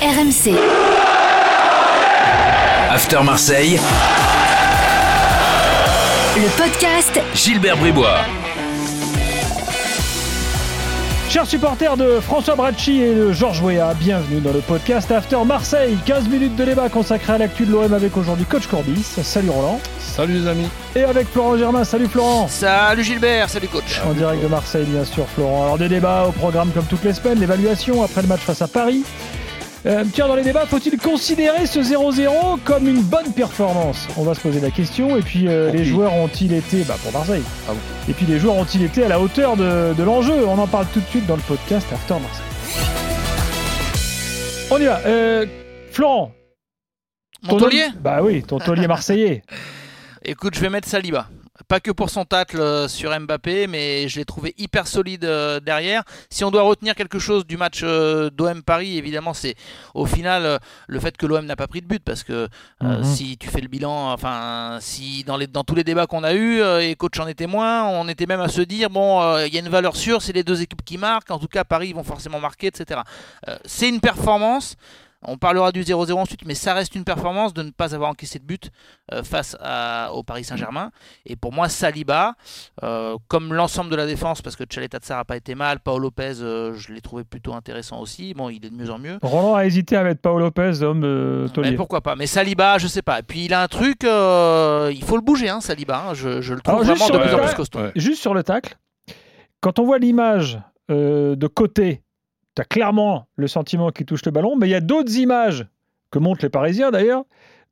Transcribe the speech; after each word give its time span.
RMC. 0.00 0.54
After 2.88 3.20
Marseille, 3.24 3.80
Le 6.36 6.48
podcast 6.56 7.20
Gilbert 7.34 7.76
Bribois. 7.78 8.20
Chers 11.28 11.46
supporters 11.46 11.96
de 11.96 12.20
François 12.20 12.54
Bracci 12.54 13.02
et 13.02 13.12
de 13.14 13.32
Georges 13.32 13.60
Weah, 13.60 13.92
bienvenue 13.94 14.40
dans 14.40 14.52
le 14.52 14.60
podcast 14.60 15.10
After 15.10 15.38
Marseille. 15.44 15.98
15 16.06 16.28
minutes 16.28 16.54
de 16.54 16.64
débat 16.64 16.88
consacré 16.88 17.32
à 17.32 17.38
l'actu 17.38 17.66
de 17.66 17.72
l'OM 17.72 17.92
avec 17.92 18.16
aujourd'hui 18.16 18.46
Coach 18.46 18.66
Corbis. 18.68 19.02
Salut 19.22 19.50
Roland. 19.50 19.80
Salut 19.98 20.34
les 20.34 20.46
amis. 20.48 20.68
Et 20.96 21.02
avec 21.04 21.28
Florent 21.28 21.58
Germain. 21.58 21.84
Salut 21.84 22.06
Florent. 22.08 22.48
Salut 22.48 23.02
Gilbert, 23.04 23.50
salut 23.50 23.68
coach. 23.68 24.00
En 24.08 24.14
direct 24.14 24.42
de 24.42 24.48
Marseille, 24.48 24.86
bien 24.86 25.04
sûr, 25.04 25.26
Florent. 25.34 25.64
Alors, 25.64 25.78
des 25.78 25.88
débats 25.88 26.24
au 26.28 26.32
programme 26.32 26.70
comme 26.70 26.86
toutes 26.86 27.04
les 27.04 27.12
semaines, 27.12 27.40
l'évaluation 27.40 28.02
après 28.02 28.22
le 28.22 28.28
match 28.28 28.40
face 28.40 28.62
à 28.62 28.68
Paris. 28.68 29.02
Euh, 29.86 30.04
tiens, 30.12 30.26
dans 30.26 30.34
les 30.34 30.42
débats, 30.42 30.66
faut-il 30.66 30.98
considérer 30.98 31.64
ce 31.66 31.78
0-0 31.80 32.58
comme 32.64 32.88
une 32.88 33.00
bonne 33.02 33.32
performance? 33.32 34.08
On 34.16 34.24
va 34.24 34.34
se 34.34 34.40
poser 34.40 34.60
la 34.60 34.70
question. 34.70 35.16
Et 35.16 35.22
puis, 35.22 35.46
euh, 35.46 35.70
les 35.70 35.84
joueurs 35.84 36.12
ont-ils 36.14 36.52
été, 36.52 36.82
bah, 36.82 36.96
pour 37.02 37.12
Marseille, 37.12 37.42
Ah 37.68 37.72
bon 37.72 37.78
et 38.10 38.14
puis 38.14 38.26
les 38.26 38.38
joueurs 38.38 38.56
ont-ils 38.56 38.82
été 38.82 39.04
à 39.04 39.08
la 39.08 39.20
hauteur 39.20 39.56
de, 39.56 39.92
de 39.96 40.02
l'enjeu? 40.02 40.46
On 40.46 40.58
en 40.58 40.66
parle 40.66 40.86
tout 40.92 41.00
de 41.00 41.06
suite 41.06 41.26
dans 41.26 41.36
le 41.36 41.42
podcast 41.42 41.86
After 41.92 42.14
Marseille. 42.14 42.44
On 44.70 44.78
y 44.78 44.84
va. 44.84 45.00
Euh, 45.06 45.46
Florent. 45.92 46.32
ton- 47.46 47.52
Mon 47.52 47.58
taulier 47.58 47.86
Bah 48.00 48.20
oui, 48.22 48.42
ton 48.42 48.58
taulier 48.58 48.86
marseillais. 48.88 49.42
Écoute, 50.24 50.54
je 50.56 50.60
vais 50.60 50.70
mettre 50.70 50.88
Saliba. 50.88 51.28
Pas 51.66 51.80
que 51.80 51.90
pour 51.90 52.08
son 52.08 52.24
tacle 52.24 52.60
euh, 52.60 52.86
sur 52.88 53.18
Mbappé, 53.18 53.66
mais 53.66 54.08
je 54.08 54.18
l'ai 54.18 54.24
trouvé 54.24 54.54
hyper 54.58 54.86
solide 54.86 55.24
euh, 55.24 55.58
derrière. 55.60 56.02
Si 56.30 56.44
on 56.44 56.50
doit 56.50 56.62
retenir 56.62 56.94
quelque 56.94 57.18
chose 57.18 57.46
du 57.46 57.56
match 57.56 57.80
euh, 57.82 58.30
d'OM 58.30 58.62
Paris, 58.62 58.96
évidemment, 58.96 59.34
c'est 59.34 59.56
au 59.94 60.06
final 60.06 60.60
le 60.86 61.00
fait 61.00 61.16
que 61.16 61.26
l'OM 61.26 61.44
n'a 61.44 61.56
pas 61.56 61.66
pris 61.66 61.80
de 61.80 61.86
but. 61.86 62.02
Parce 62.04 62.22
que 62.22 62.32
euh, 62.32 62.48
Mhm. 62.80 63.04
si 63.04 63.36
tu 63.38 63.48
fais 63.48 63.60
le 63.60 63.68
bilan, 63.68 64.12
enfin, 64.12 64.78
si 64.80 65.24
dans, 65.24 65.36
les, 65.36 65.46
dans 65.46 65.64
tous 65.64 65.74
les 65.74 65.84
débats 65.84 66.06
qu'on 66.06 66.22
a 66.24 66.32
eus, 66.34 66.60
euh, 66.60 66.80
et 66.80 66.94
coach 66.94 67.18
en 67.18 67.26
est 67.26 67.34
témoin, 67.34 67.84
on 67.88 68.08
était 68.08 68.26
même 68.26 68.40
à 68.40 68.48
se 68.48 68.60
dire 68.60 68.88
bon, 68.88 69.20
euh, 69.20 69.46
il 69.46 69.52
y 69.52 69.56
a 69.56 69.60
une 69.60 69.68
valeur 69.68 69.96
sûre, 69.96 70.22
c'est 70.22 70.32
les 70.32 70.44
deux 70.44 70.62
équipes 70.62 70.84
qui 70.84 70.96
marquent. 70.96 71.30
En 71.30 71.38
tout 71.38 71.48
cas, 71.48 71.64
Paris 71.64 71.88
ils 71.88 71.94
vont 71.94 72.04
forcément 72.04 72.38
marquer, 72.40 72.68
etc. 72.68 73.00
Euh, 73.48 73.56
c'est 73.64 73.88
une 73.88 74.00
performance. 74.00 74.76
On 75.26 75.36
parlera 75.36 75.72
du 75.72 75.82
0-0 75.82 76.12
ensuite, 76.12 76.42
mais 76.46 76.54
ça 76.54 76.74
reste 76.74 76.94
une 76.94 77.02
performance 77.02 77.52
de 77.52 77.62
ne 77.64 77.70
pas 77.70 77.92
avoir 77.92 78.10
encaissé 78.10 78.38
de 78.38 78.44
but 78.44 78.70
euh, 79.12 79.24
face 79.24 79.56
à- 79.60 80.10
au 80.14 80.22
Paris 80.22 80.44
Saint-Germain. 80.44 80.92
Et 81.26 81.34
pour 81.34 81.52
moi, 81.52 81.68
Saliba, 81.68 82.34
euh, 82.84 83.16
comme 83.26 83.52
l'ensemble 83.52 83.90
de 83.90 83.96
la 83.96 84.06
défense, 84.06 84.42
parce 84.42 84.54
que 84.54 84.62
Tchaleta 84.62 84.98
n'a 85.10 85.24
pas 85.24 85.36
été 85.36 85.56
mal, 85.56 85.80
Paolo 85.80 86.04
Lopez, 86.04 86.34
euh, 86.40 86.72
je 86.74 86.92
l'ai 86.92 87.00
trouvé 87.00 87.24
plutôt 87.24 87.52
intéressant 87.54 88.00
aussi. 88.00 88.32
Bon, 88.32 88.48
il 88.48 88.64
est 88.64 88.70
de 88.70 88.76
mieux 88.76 88.90
en 88.90 88.98
mieux. 88.98 89.18
Roland 89.22 89.56
a 89.56 89.64
hésité 89.66 89.96
à 89.96 90.04
mettre 90.04 90.20
Paolo 90.20 90.38
Lopez, 90.44 90.82
homme 90.82 91.02
euh, 91.04 91.48
taulier. 91.48 91.72
Mais 91.72 91.76
pourquoi 91.76 92.00
pas? 92.00 92.14
Mais 92.14 92.28
Saliba, 92.28 92.78
je 92.78 92.86
sais 92.86 93.02
pas. 93.02 93.18
Et 93.18 93.22
puis 93.24 93.46
il 93.46 93.52
a 93.54 93.60
un 93.62 93.68
truc, 93.68 94.04
euh, 94.04 94.92
il 94.94 95.02
faut 95.02 95.16
le 95.16 95.22
bouger, 95.22 95.48
hein, 95.48 95.60
Saliba. 95.60 96.10
hein. 96.10 96.14
Je, 96.14 96.40
je 96.40 96.54
le 96.54 96.60
trouve 96.60 96.76
Alors, 96.76 96.86
vraiment 96.86 97.04
sur 97.06 97.14
de 97.14 97.18
le 97.18 97.24
plus 97.26 97.34
en 97.34 97.44
plus 97.44 97.54
costaud. 97.56 97.80
Ouais. 97.80 97.92
Juste 97.96 98.20
sur 98.22 98.34
le 98.34 98.44
tacle, 98.44 98.76
quand 99.60 99.80
on 99.80 99.84
voit 99.84 99.98
l'image 99.98 100.60
euh, 100.92 101.34
de 101.34 101.46
côté, 101.48 102.02
tu 102.58 102.62
as 102.62 102.64
clairement 102.64 103.28
le 103.36 103.46
sentiment 103.46 103.90
qu'il 103.92 104.04
touche 104.04 104.24
le 104.24 104.32
ballon, 104.32 104.56
mais 104.56 104.66
il 104.66 104.70
y 104.70 104.74
a 104.74 104.80
d'autres 104.80 105.16
images 105.16 105.64
que 106.10 106.18
montrent 106.18 106.42
les 106.44 106.48
Parisiens 106.48 106.90
d'ailleurs, 106.90 107.24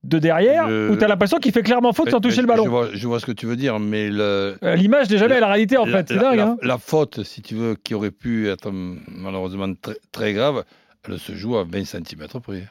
de 0.04 0.20
derrière, 0.20 0.68
Je- 0.68 0.90
où 0.90 0.96
tu 0.96 1.02
as 1.02 1.08
l'impression 1.08 1.38
qu'il 1.38 1.50
fait 1.50 1.64
clairement 1.64 1.92
faute 1.92 2.10
sans 2.10 2.20
toucher 2.20 2.36
le 2.36 2.42
Je 2.42 2.48
ballon. 2.48 2.68
vois, 2.68 2.88
je 2.92 3.06
vois 3.08 3.18
ce 3.18 3.26
que 3.26 3.32
tu 3.32 3.46
veux 3.46 3.56
dire, 3.56 3.80
mais 3.80 4.08
le, 4.08 4.56
Euh, 4.62 4.76
L'image 4.76 5.10
n'est 5.10 5.18
jamais 5.18 5.40
la 5.40 5.48
réalité 5.48 5.76
en 5.76 5.86
la, 5.86 5.98
fait, 5.98 6.08
c'est 6.08 6.14
la- 6.14 6.20
dingue. 6.22 6.36
la- 6.36 6.46
hein. 6.50 6.56
la 6.62 6.78
faute, 6.78 7.24
si 7.24 7.42
tu 7.42 7.56
veux, 7.56 7.74
qui 7.74 7.94
aurait 7.94 8.12
pu 8.12 8.48
être 8.48 8.66
hum, 8.68 9.00
malheureusement 9.08 9.72
très, 9.74 9.96
très 10.12 10.32
grave, 10.32 10.64
elle 11.08 11.18
se 11.18 11.34
joue 11.34 11.56
à 11.56 11.64
20 11.64 11.84
cm 11.84 12.26
près. 12.40 12.68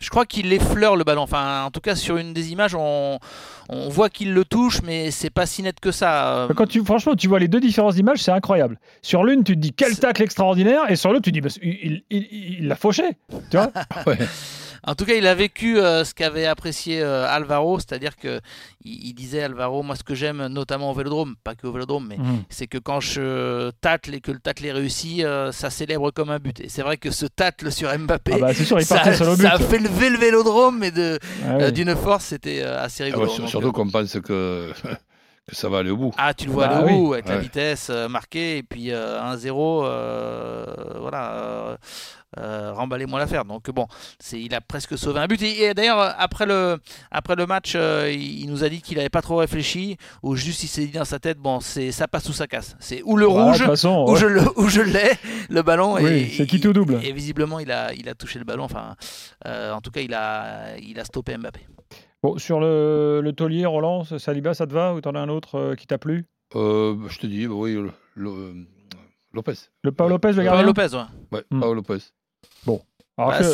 Je 0.00 0.10
crois 0.10 0.26
qu'il 0.26 0.52
effleure 0.52 0.96
le 0.96 1.04
ballon. 1.04 1.22
Enfin, 1.22 1.62
en 1.64 1.70
tout 1.70 1.80
cas, 1.80 1.94
sur 1.94 2.16
une 2.16 2.32
des 2.34 2.50
images, 2.52 2.74
on, 2.74 3.18
on 3.68 3.88
voit 3.88 4.10
qu'il 4.10 4.34
le 4.34 4.44
touche, 4.44 4.82
mais 4.82 5.10
c'est 5.10 5.30
pas 5.30 5.46
si 5.46 5.62
net 5.62 5.78
que 5.80 5.92
ça. 5.92 6.36
Euh, 6.36 6.48
Quand 6.54 6.66
tu, 6.66 6.84
franchement, 6.84 7.14
tu 7.14 7.28
vois 7.28 7.38
les 7.38 7.48
deux 7.48 7.60
différences 7.60 7.94
d'images, 7.94 8.18
c'est 8.22 8.32
incroyable. 8.32 8.78
Sur 9.02 9.22
l'une, 9.24 9.44
tu 9.44 9.54
te 9.54 9.60
dis 9.60 9.72
quel 9.72 9.96
tacle 9.98 10.22
extraordinaire, 10.22 10.90
et 10.90 10.96
sur 10.96 11.10
l'autre, 11.12 11.22
tu 11.24 11.30
te 11.32 11.34
dis 11.34 11.40
bah, 11.40 11.48
il 12.10 12.66
l'a 12.68 12.76
fauché. 12.76 13.04
Tu 13.50 13.56
vois 13.56 13.70
Ouais. 14.06 14.18
En 14.86 14.94
tout 14.94 15.04
cas, 15.04 15.14
il 15.14 15.26
a 15.26 15.34
vécu 15.34 15.78
euh, 15.78 16.04
ce 16.04 16.12
qu'avait 16.14 16.46
apprécié 16.46 17.00
euh, 17.00 17.26
Alvaro, 17.26 17.78
c'est-à-dire 17.78 18.16
que 18.16 18.40
il, 18.84 19.08
il 19.08 19.14
disait 19.14 19.42
Alvaro, 19.42 19.82
moi 19.82 19.96
ce 19.96 20.02
que 20.04 20.14
j'aime 20.14 20.46
notamment 20.48 20.90
au 20.90 20.94
Vélodrome, 20.94 21.34
pas 21.42 21.54
que 21.54 21.66
au 21.66 21.72
Vélodrome, 21.72 22.06
mais 22.08 22.18
c'est 22.50 22.66
que 22.66 22.78
quand 22.78 23.00
je 23.00 23.70
tacle 23.80 24.14
et 24.14 24.20
que 24.20 24.30
le 24.32 24.38
tacle 24.40 24.66
est 24.66 24.72
réussi, 24.72 25.24
euh, 25.24 25.52
ça 25.52 25.70
célèbre 25.70 26.10
comme 26.10 26.30
un 26.30 26.38
but. 26.38 26.60
Et 26.60 26.68
c'est 26.68 26.82
vrai 26.82 26.96
que 26.98 27.10
ce 27.10 27.26
tacle 27.26 27.72
sur 27.72 27.88
Mbappé, 27.98 28.32
Ah 28.34 28.38
bah, 28.38 28.54
sûr, 28.54 28.78
il 28.78 28.84
ça, 28.84 28.96
partait 28.96 29.14
sur 29.16 29.24
le 29.26 29.36
but. 29.36 29.42
ça 29.42 29.52
a 29.54 29.58
fait 29.58 29.78
lever 29.78 30.10
le 30.10 30.18
Vélodrome, 30.18 30.78
mais 30.78 30.92
Ah 31.46 31.56
oui. 31.58 31.72
d'une 31.72 31.94
force, 31.96 32.26
c'était 32.26 32.62
euh, 32.62 32.82
assez 32.82 33.02
Ah 33.04 33.06
rigolo. 33.06 33.26
ouais, 33.26 33.30
sur- 33.32 33.42
Donc, 33.42 33.50
surtout 33.50 33.72
qu'on 33.72 33.88
pense 33.88 34.18
que, 34.20 34.70
que 35.46 35.54
ça 35.54 35.68
va 35.68 35.78
aller 35.78 35.90
au 35.90 35.96
bout. 35.96 36.12
ah, 36.16 36.32
tu 36.34 36.46
le 36.46 36.52
vois 36.52 36.68
Bah 36.68 36.80
le 36.80 36.86
oui. 36.86 36.92
bout 36.98 37.12
avec 37.14 37.28
la 37.28 37.38
vitesse 37.38 37.88
euh, 37.90 38.08
marquée 38.08 38.58
et 38.58 38.62
puis 38.62 38.90
euh, 38.92 39.20
1-0, 39.34 39.82
euh, 39.84 40.64
voilà, 41.00 41.32
euh, 41.34 41.76
euh, 42.38 42.72
remballez-moi 42.72 43.18
l'affaire. 43.20 43.44
Donc 43.44 43.70
bon, 43.70 43.86
c'est, 44.18 44.40
il 44.40 44.54
a 44.54 44.60
presque 44.62 44.96
sauvé 44.96 45.20
un 45.20 45.26
but. 45.26 45.40
Et, 45.42 45.64
et 45.64 45.74
d'ailleurs, 45.74 46.14
après 46.18 46.46
le, 46.46 46.78
après 47.10 47.36
le 47.36 47.44
match, 47.46 47.74
euh, 47.76 48.10
il, 48.10 48.40
il 48.40 48.50
nous 48.50 48.64
a 48.64 48.68
dit 48.70 48.80
qu'il 48.80 48.96
n'avait 48.96 49.10
pas 49.10 49.20
trop 49.22 49.36
réfléchi, 49.36 49.98
ou 50.22 50.34
juste 50.34 50.62
il 50.62 50.68
s'est 50.68 50.86
dit 50.86 50.92
dans 50.92 51.04
sa 51.04 51.18
tête, 51.18 51.36
bon, 51.38 51.60
c'est 51.60 51.92
ça 51.92 52.08
passe 52.08 52.28
ou 52.28 52.32
ça 52.32 52.46
casse. 52.46 52.74
C'est 52.80 53.02
ou 53.04 53.16
le 53.16 53.26
Bah, 53.26 53.32
rouge, 53.32 53.64
façon, 53.66 54.06
ouais. 54.08 54.18
je 54.18 54.26
le, 54.26 54.42
où 54.58 54.68
je 54.68 54.80
l'ai, 54.80 55.12
le 55.50 55.62
ballon. 55.62 55.94
Oui, 55.96 56.10
et, 56.10 56.30
c'est 56.36 56.46
qui 56.46 56.58
tout 56.58 56.72
double. 56.72 57.00
Et, 57.04 57.12
visiblement, 57.12 57.58
il 57.60 57.70
a, 57.70 57.92
il 57.92 58.08
a 58.08 58.14
touché 58.14 58.38
le 58.38 58.44
ballon. 58.46 58.64
Enfin, 58.64 58.96
euh, 59.46 59.72
en 59.72 59.80
tout 59.82 59.90
cas, 59.90 60.00
il 60.00 60.14
a, 60.14 60.76
il 60.78 60.98
a 60.98 61.04
stoppé 61.04 61.36
Mbappé. 61.36 61.60
Bon, 62.24 62.38
sur 62.38 62.58
le, 62.58 63.20
le 63.22 63.32
taulier, 63.34 63.66
Roland, 63.66 64.02
Saliba, 64.04 64.54
ça 64.54 64.66
te 64.66 64.72
va 64.72 64.94
Ou 64.94 65.02
t'en 65.02 65.14
as 65.14 65.20
un 65.20 65.28
autre 65.28 65.56
euh, 65.58 65.74
qui 65.74 65.86
t'a 65.86 65.98
plu? 65.98 66.24
Euh, 66.54 66.96
je 67.10 67.18
te 67.18 67.26
dis, 67.26 67.46
oui, 67.46 67.74
le- 67.74 67.90
le- 68.14 68.66
Lopez. 69.34 69.52
Le 69.82 69.92
Paolo 69.92 70.14
Lopez, 70.14 70.32
le 70.32 70.42
gardien? 70.42 70.64
Lopez, 70.64 70.86
ouais. 70.94 71.02
Ouais, 71.32 71.44
Hmm. 71.50 71.60
Paolo 71.60 71.74
Lopez. 71.74 71.98
Alors 72.66 73.30
Bah, 73.30 73.38
que- 73.40 73.44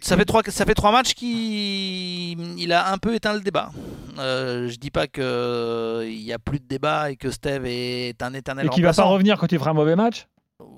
Ça 0.00 0.16
fait 0.16 0.24
trois, 0.24 0.42
ça 0.46 0.64
fait 0.64 0.72
trois 0.72 0.90
matchs 0.90 1.12
qu'il 1.12 2.58
il 2.58 2.72
a 2.72 2.90
un 2.92 2.96
peu 2.96 3.14
éteint 3.14 3.34
le 3.34 3.40
débat. 3.40 3.70
Euh, 4.18 4.68
je 4.70 4.76
dis 4.76 4.90
pas 4.90 5.06
que 5.06 6.02
il 6.06 6.22
y 6.22 6.32
a 6.32 6.38
plus 6.38 6.60
de 6.60 6.66
débat 6.66 7.10
et 7.10 7.16
que 7.16 7.30
Steve 7.30 7.66
est 7.66 8.22
un 8.22 8.32
éternel 8.32 8.66
Et 8.66 8.70
qui 8.70 8.80
va 8.80 8.94
pas 8.94 9.04
revenir 9.04 9.36
quand 9.38 9.52
il 9.52 9.58
fera 9.58 9.70
un 9.72 9.74
mauvais 9.74 9.96
match? 9.96 10.26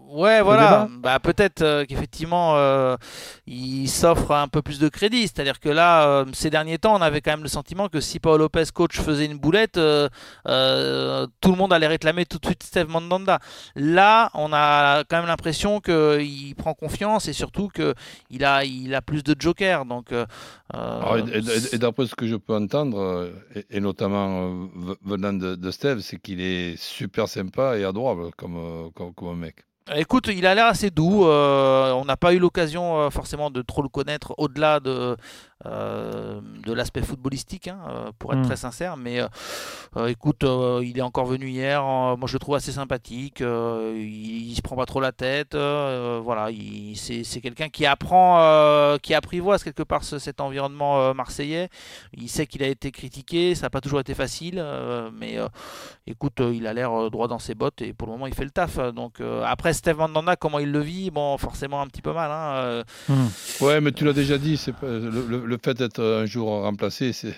Ouais, 0.09 0.41
voilà. 0.43 0.89
Bah, 1.01 1.19
peut-être 1.21 1.63
euh, 1.63 1.85
qu'effectivement, 1.87 2.57
euh, 2.57 2.97
il 3.47 3.56
s'offre 3.97 4.33
un 4.33 4.49
peu 4.49 4.63
plus 4.63 4.79
de 4.79 4.89
crédit. 4.89 5.23
C'est-à-dire 5.23 5.59
que 5.59 5.69
là, 5.69 6.07
euh, 6.09 6.25
ces 6.33 6.51
derniers 6.51 6.79
temps, 6.79 6.95
on 6.97 7.03
avait 7.03 7.21
quand 7.21 7.33
même 7.33 7.43
le 7.43 7.49
sentiment 7.49 7.89
que 7.89 8.01
si 8.01 8.21
Paul 8.21 8.39
Lopez, 8.39 8.65
coach, 8.73 9.01
faisait 9.01 9.25
une 9.27 9.39
boulette, 9.39 9.79
euh, 9.79 10.09
euh, 10.47 11.27
tout 11.41 11.51
le 11.51 11.57
monde 11.57 11.73
allait 11.73 11.87
réclamer 11.87 12.27
tout 12.27 12.39
de 12.39 12.47
suite 12.47 12.63
Steve 12.63 12.89
Mandanda. 12.89 13.39
Là, 13.75 14.31
on 14.35 14.53
a 14.53 15.05
quand 15.05 15.17
même 15.19 15.27
l'impression 15.27 15.81
qu'il 15.81 16.55
prend 16.57 16.75
confiance 16.75 17.29
et 17.29 17.33
surtout 17.33 17.69
qu'il 17.69 18.45
a, 18.45 18.65
il 18.65 18.95
a 18.95 19.03
plus 19.03 19.23
de 19.23 19.35
jokers. 19.39 19.85
Donc, 19.87 20.13
et- 20.13 21.79
d'après 21.79 22.07
ce 22.07 22.15
que 22.15 22.27
je 22.27 22.37
peux 22.37 22.55
entendre, 22.55 23.31
et, 23.71 23.81
notamment 23.81 24.69
venant 25.05 25.33
de, 25.33 25.71
Steve, 25.71 26.01
c'est 26.01 26.19
qu'il 26.19 26.41
est 26.41 26.77
super 26.77 27.29
sympa 27.29 27.79
et 27.79 27.85
adorable 27.85 28.31
comme, 28.37 28.91
comme, 28.95 29.15
comme 29.15 29.39
mec. 29.39 29.66
Écoute, 29.95 30.27
il 30.27 30.45
a 30.47 30.55
l'air 30.57 30.67
assez 30.67 30.91
doux. 30.91 31.27
euh, 31.27 31.93
on 31.93 32.05
n'a 32.05 32.17
pas 32.17 32.35
eu 32.35 32.41
l'occasion 32.41 32.99
euh, 32.99 33.11
forcément 33.11 33.51
de 33.51 33.63
trop 33.63 33.83
le 33.83 33.89
connaître 33.89 34.35
au-delà 34.37 34.81
de, 34.81 35.17
euh, 35.65 36.41
de 36.67 36.73
l'aspect 36.73 37.03
footballistique, 37.03 37.69
hein, 37.69 37.79
euh, 37.89 38.11
pour 38.19 38.33
être 38.35 38.41
Mm. 38.41 38.47
très 38.47 38.57
sincère. 38.57 38.97
Mais 38.97 39.21
euh, 39.97 40.07
écoute, 40.09 40.45
euh, 40.45 40.83
il 40.85 40.99
est 40.99 41.03
encore 41.03 41.25
venu 41.27 41.49
hier. 41.49 41.81
euh, 41.83 42.17
moi, 42.17 42.27
je 42.27 42.35
le 42.35 42.39
trouve 42.39 42.55
assez 42.57 42.73
sympathique. 42.73 43.41
euh, 43.41 43.95
il, 43.97 44.51
il 44.51 44.55
se 44.55 44.61
prend 44.63 44.77
pas 44.77 44.85
trop 44.87 45.01
la 45.01 45.13
tête. 45.13 45.55
euh, 45.55 46.21
voilà, 46.23 46.51
il- 46.51 46.97
c'est 46.97 47.25
c'est 47.25 47.41
quelqu'un 47.41 47.69
qui 47.69 47.87
apprend, 47.87 48.39
euh, 48.41 48.99
qui 48.99 49.15
apprivoise 49.15 49.65
quelque 49.65 49.83
part 49.83 50.05
ce- 50.05 50.19
cet 50.19 50.41
environnement 50.41 51.01
euh, 51.01 51.15
marseillais. 51.15 51.69
Il 52.13 52.29
sait 52.29 52.47
qu'il 52.47 52.63
a 52.63 52.69
été 52.69 52.91
critiqué. 52.91 53.55
Ça 53.55 53.63
n'a 53.67 53.71
pas 53.71 53.81
toujours 53.81 54.01
été 54.01 54.15
facile, 54.15 54.57
euh, 54.59 55.11
mais 55.13 55.39
euh, 55.39 55.49
écoute, 56.07 56.41
euh, 56.41 56.53
il 56.55 56.67
a 56.67 56.75
l'air 56.75 57.11
droit 57.11 57.29
dans 57.29 57.39
ses 57.39 57.55
bottes 57.55 57.81
et 57.83 57.93
pour 57.95 58.09
le 58.09 58.13
moment, 58.13 58.27
il 58.27 58.35
fait 58.35 58.45
le 58.45 58.51
taf. 58.51 58.77
Donc 58.95 59.21
euh, 59.21 59.43
après, 59.47 59.73
Steve 59.73 59.97
Mandanda, 59.97 60.37
comment 60.37 60.59
il 60.59 60.71
le 60.71 60.81
vit? 60.81 61.11
Bon, 61.11 61.37
forcément 61.39 61.81
un 61.81 61.87
petit 61.87 62.03
peu 62.03 62.13
mal. 62.13 62.31
hein, 62.31 62.55
euh, 62.57 62.85
Ouais, 63.61 63.81
mais 63.81 63.93
tu 63.93 64.05
l'as 64.05 64.13
déjà 64.13 64.37
dit, 64.39 64.57
c'est 64.57 64.73
pas- 64.73 64.87
le, 64.87 65.09
le- 65.27 65.46
le 65.47 65.59
fait 65.63 65.75
d'être 65.75 66.03
un 66.03 66.27
jour 66.27 66.49
remplacé, 66.49 67.13
c'est 67.13 67.33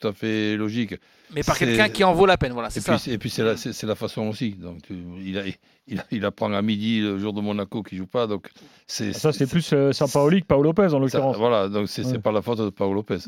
tout 0.00 0.06
à 0.08 0.12
fait 0.12 0.56
logique. 0.56 0.94
mais 1.34 1.42
par 1.42 1.58
quelqu'un 1.58 1.88
qui 1.88 2.04
en 2.04 2.12
vaut 2.14 2.26
la 2.26 2.36
peine. 2.36 2.52
Voilà, 2.52 2.70
c'est 2.70 2.78
Et 2.80 2.82
ça. 2.82 2.92
puis, 2.92 3.00
c'est- 3.00 3.10
et 3.12 3.18
puis 3.18 3.30
c'est 3.30 3.42
la, 3.86 3.94
façon 3.94 4.28
aussi. 4.28 4.52
Donc, 4.52 4.82
tu- 4.82 4.94
il, 5.24 5.38
a- 5.38 5.42
il, 5.86 6.02
il 6.10 6.24
apprend 6.24 6.52
à 6.52 6.62
midi 6.62 7.00
le 7.00 7.18
jour 7.18 7.32
de 7.32 7.40
Monaco 7.40 7.82
qui 7.82 7.96
joue 7.96 8.06
pas. 8.06 8.26
Donc, 8.26 8.50
c'est 8.86 9.12
Ça, 9.12 9.32
c'est 9.32 9.46
plus 9.46 9.72
euh, 9.72 9.92
Sampaoli 9.92 10.42
que 10.42 10.46
Paolo 10.46 10.64
Lopez 10.64 10.92
en 10.94 10.98
l'occurrence. 10.98 11.36
voilà, 11.36 11.68
donc 11.68 11.88
c'est 11.88 12.04
Ouais. 12.06 12.18
pas 12.18 12.32
la 12.32 12.42
faute 12.42 12.58
de 12.60 12.70
Paolo 12.70 12.94
Lopez. 12.94 13.18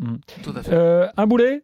Tout 0.43 0.53
à 0.57 0.63
fait. 0.63 0.73
Euh, 0.73 1.07
un 1.17 1.27
boulet 1.27 1.63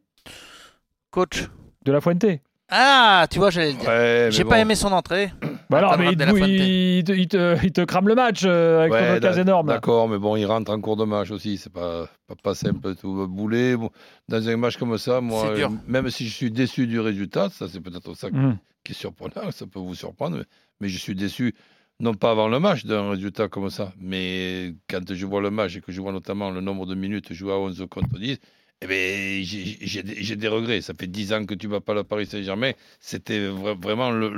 Coach. 1.11 1.45
de 1.85 1.93
la 1.93 2.01
Fuente. 2.01 2.25
Ah, 2.69 3.27
tu 3.31 3.39
vois, 3.39 3.51
j'allais 3.51 3.73
le 3.73 3.79
dire. 3.79 3.89
Ouais, 3.89 4.29
J'ai 4.33 4.43
bon. 4.43 4.51
pas 4.51 4.59
aimé 4.59 4.75
son 4.75 4.91
entrée. 4.93 5.31
Bah 5.69 5.79
alors, 5.79 5.97
mais 5.99 6.13
il, 6.13 6.99
il 6.99 7.05
te, 7.05 7.13
il 7.13 7.29
te- 7.29 7.65
il 7.65 7.73
te 7.73 7.81
crame 7.85 8.07
le 8.09 8.15
match 8.15 8.43
euh, 8.45 8.81
avec 8.81 8.93
Ouais, 8.93 9.09
ton 9.09 9.17
occasion 9.17 9.43
énorme. 9.43 9.67
D'accord, 9.67 10.09
mais 10.09 10.19
bon, 10.19 10.37
il 10.37 10.45
rentre 10.47 10.71
en 10.71 10.81
cours 10.81 10.97
de 10.97 11.05
match 11.05 11.31
aussi. 11.31 11.59
C'est 11.59 11.73
pas, 11.73 12.09
pas, 12.29 12.35
pas 12.41 12.55
simple 12.55 12.95
tout. 12.95 13.27
Boulet, 13.27 13.77
bon, 13.77 13.91
dans 14.29 14.49
un 14.49 14.57
match 14.57 14.77
comme 14.77 14.97
ça, 14.99 15.21
moi, 15.21 15.51
euh, 15.51 15.69
même 15.87 16.09
si 16.11 16.27
je 16.29 16.35
suis 16.35 16.51
déçu 16.51 16.87
du 16.87 17.01
résultat, 17.01 17.49
ça 17.51 17.67
c'est 17.69 17.81
peut-être 17.81 18.15
ça 18.15 18.29
Mhm. 18.31 18.59
qui 18.85 18.93
est 18.93 18.95
surprenant, 18.95 19.51
ça 19.51 19.67
peut 19.67 19.81
vous 19.81 19.97
surprendre, 19.97 20.37
mais, 20.39 20.45
mais 20.81 20.89
je 20.89 20.99
suis 20.99 21.17
déçu, 21.17 21.55
non 21.99 22.15
pas 22.15 22.31
avant 22.31 22.47
le 22.49 22.61
match 22.61 22.85
d'un 22.85 23.11
résultat 23.11 23.49
comme 23.49 23.69
ça, 23.71 23.93
mais 23.99 24.75
quand 24.89 25.13
je 25.13 25.27
vois 25.27 25.41
le 25.41 25.51
match 25.51 25.77
et 25.77 25.81
que 25.81 25.91
je 25.91 26.01
vois 26.01 26.13
notamment 26.13 26.51
le 26.51 26.61
nombre 26.61 26.87
de 26.87 26.95
minutes 26.95 27.33
jouées 27.33 27.53
à 27.53 27.57
11 27.59 27.85
contre 27.91 28.17
10, 28.21 28.39
eh 28.83 28.87
ben, 28.87 29.43
j'ai- 29.45 30.03
des- 30.03 30.23
regrets. 30.49 30.81
Ça 30.81 30.93
fait 30.99 31.07
10 31.07 31.33
ans 31.33 31.45
que 31.47 31.55
tu 31.55 31.67
ne 31.67 31.73
vas 31.73 31.81
pas 31.81 31.95
le 31.95 32.05
Paris 32.05 32.27
Saint-Germain. 32.27 32.73
C'était 33.01 33.49
vra- 33.49 33.81
vraiment 33.81 34.11
le, 34.11 34.31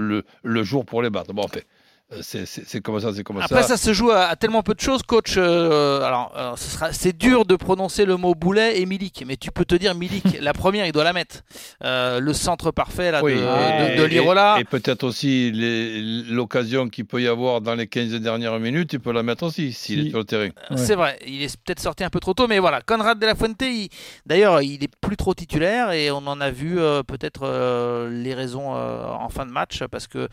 jour 0.65 0.85
pour 0.85 1.03
les 1.03 1.11
battre. 1.11 1.33
Bon, 1.33 1.43
en 1.45 1.49
fait, 1.49 1.67
c'est- 2.23 2.47
c'est 2.47 2.81
comme 2.81 2.99
ça, 3.01 3.13
c'est 3.15 3.23
comme 3.23 3.39
Après, 3.39 3.63
ça. 3.63 3.69
ça 3.69 3.77
se 3.77 3.93
joue 3.93 4.11
à, 4.11 4.25
à 4.29 4.37
tellement 4.37 4.63
peu 4.63 4.73
de 4.75 4.81
choses, 4.81 5.03
coach. 5.03 5.35
euh, 5.37 6.01
alors, 6.03 6.33
euh, 6.37 6.53
c'est 6.93 7.17
dur 7.17 7.45
de 7.45 7.55
prononcer 7.55 8.07
le 8.07 8.17
mot 8.17 8.35
Boulet 8.35 8.81
et 8.81 8.87
Milik, 8.87 9.25
mais 9.27 9.37
tu 9.37 9.51
peux 9.51 9.65
te 9.67 9.75
dire 9.75 9.95
Milik, 9.95 10.25
la 10.41 10.53
première, 10.55 10.87
il 10.87 10.93
doit 10.93 11.05
la 11.05 11.13
mettre. 11.13 11.43
Euh, 11.85 12.19
le 12.21 12.33
centre 12.33 12.71
parfait 12.71 13.11
là, 13.11 13.23
Oui, 13.23 13.35
de, 13.35 13.93
et- 13.95 13.97
de, 13.99 14.05
Lirola. 14.05 14.57
Et, 14.59 14.65
peut-être 14.65 15.05
aussi 15.05 15.53
l'occasion 16.31 16.89
qu'il 16.89 17.05
peut 17.05 17.21
y 17.23 17.27
avoir 17.29 17.61
dans 17.61 17.75
les 17.75 17.87
15 17.87 18.13
dernières 18.21 18.59
minutes, 18.59 18.91
tu 18.91 19.01
peux 19.01 19.13
la 19.13 19.23
mettre 19.23 19.45
aussi 19.45 19.73
s'il 19.73 20.01
Si. 20.03 20.07
est 20.07 20.11
sur 20.11 20.19
le 20.19 20.25
terrain. 20.25 20.49
Ouais. 20.71 20.77
C'est 20.77 20.95
vrai, 20.95 21.19
il 21.27 21.43
est 21.43 21.57
peut-être 21.63 21.81
sorti 21.81 22.05
un 22.05 22.11
peu 22.11 22.21
trop 22.21 22.35
tôt, 22.35 22.47
mais 22.49 22.59
voilà. 22.59 22.81
Conrad 22.81 23.19
de 23.19 23.27
la 23.27 23.35
Fuente, 23.35 23.61
il- 23.63 23.89
d'ailleurs, 24.27 24.63
il 24.63 24.83
est 24.83 24.91
plus 25.01 25.17
trop 25.17 25.35
titulaire 25.35 25.91
et 25.93 26.11
on 26.11 26.27
en 26.27 26.41
a 26.41 26.51
vu 26.51 26.79
euh, 26.81 27.03
peut-être 27.03 27.43
euh, 27.45 28.09
les 28.11 28.35
raisons 28.35 28.75
euh, 28.77 29.05
en 29.05 29.29
fin 29.29 29.45
de 29.47 29.51
match 29.53 29.83
parce 29.91 30.07
que 30.07 30.29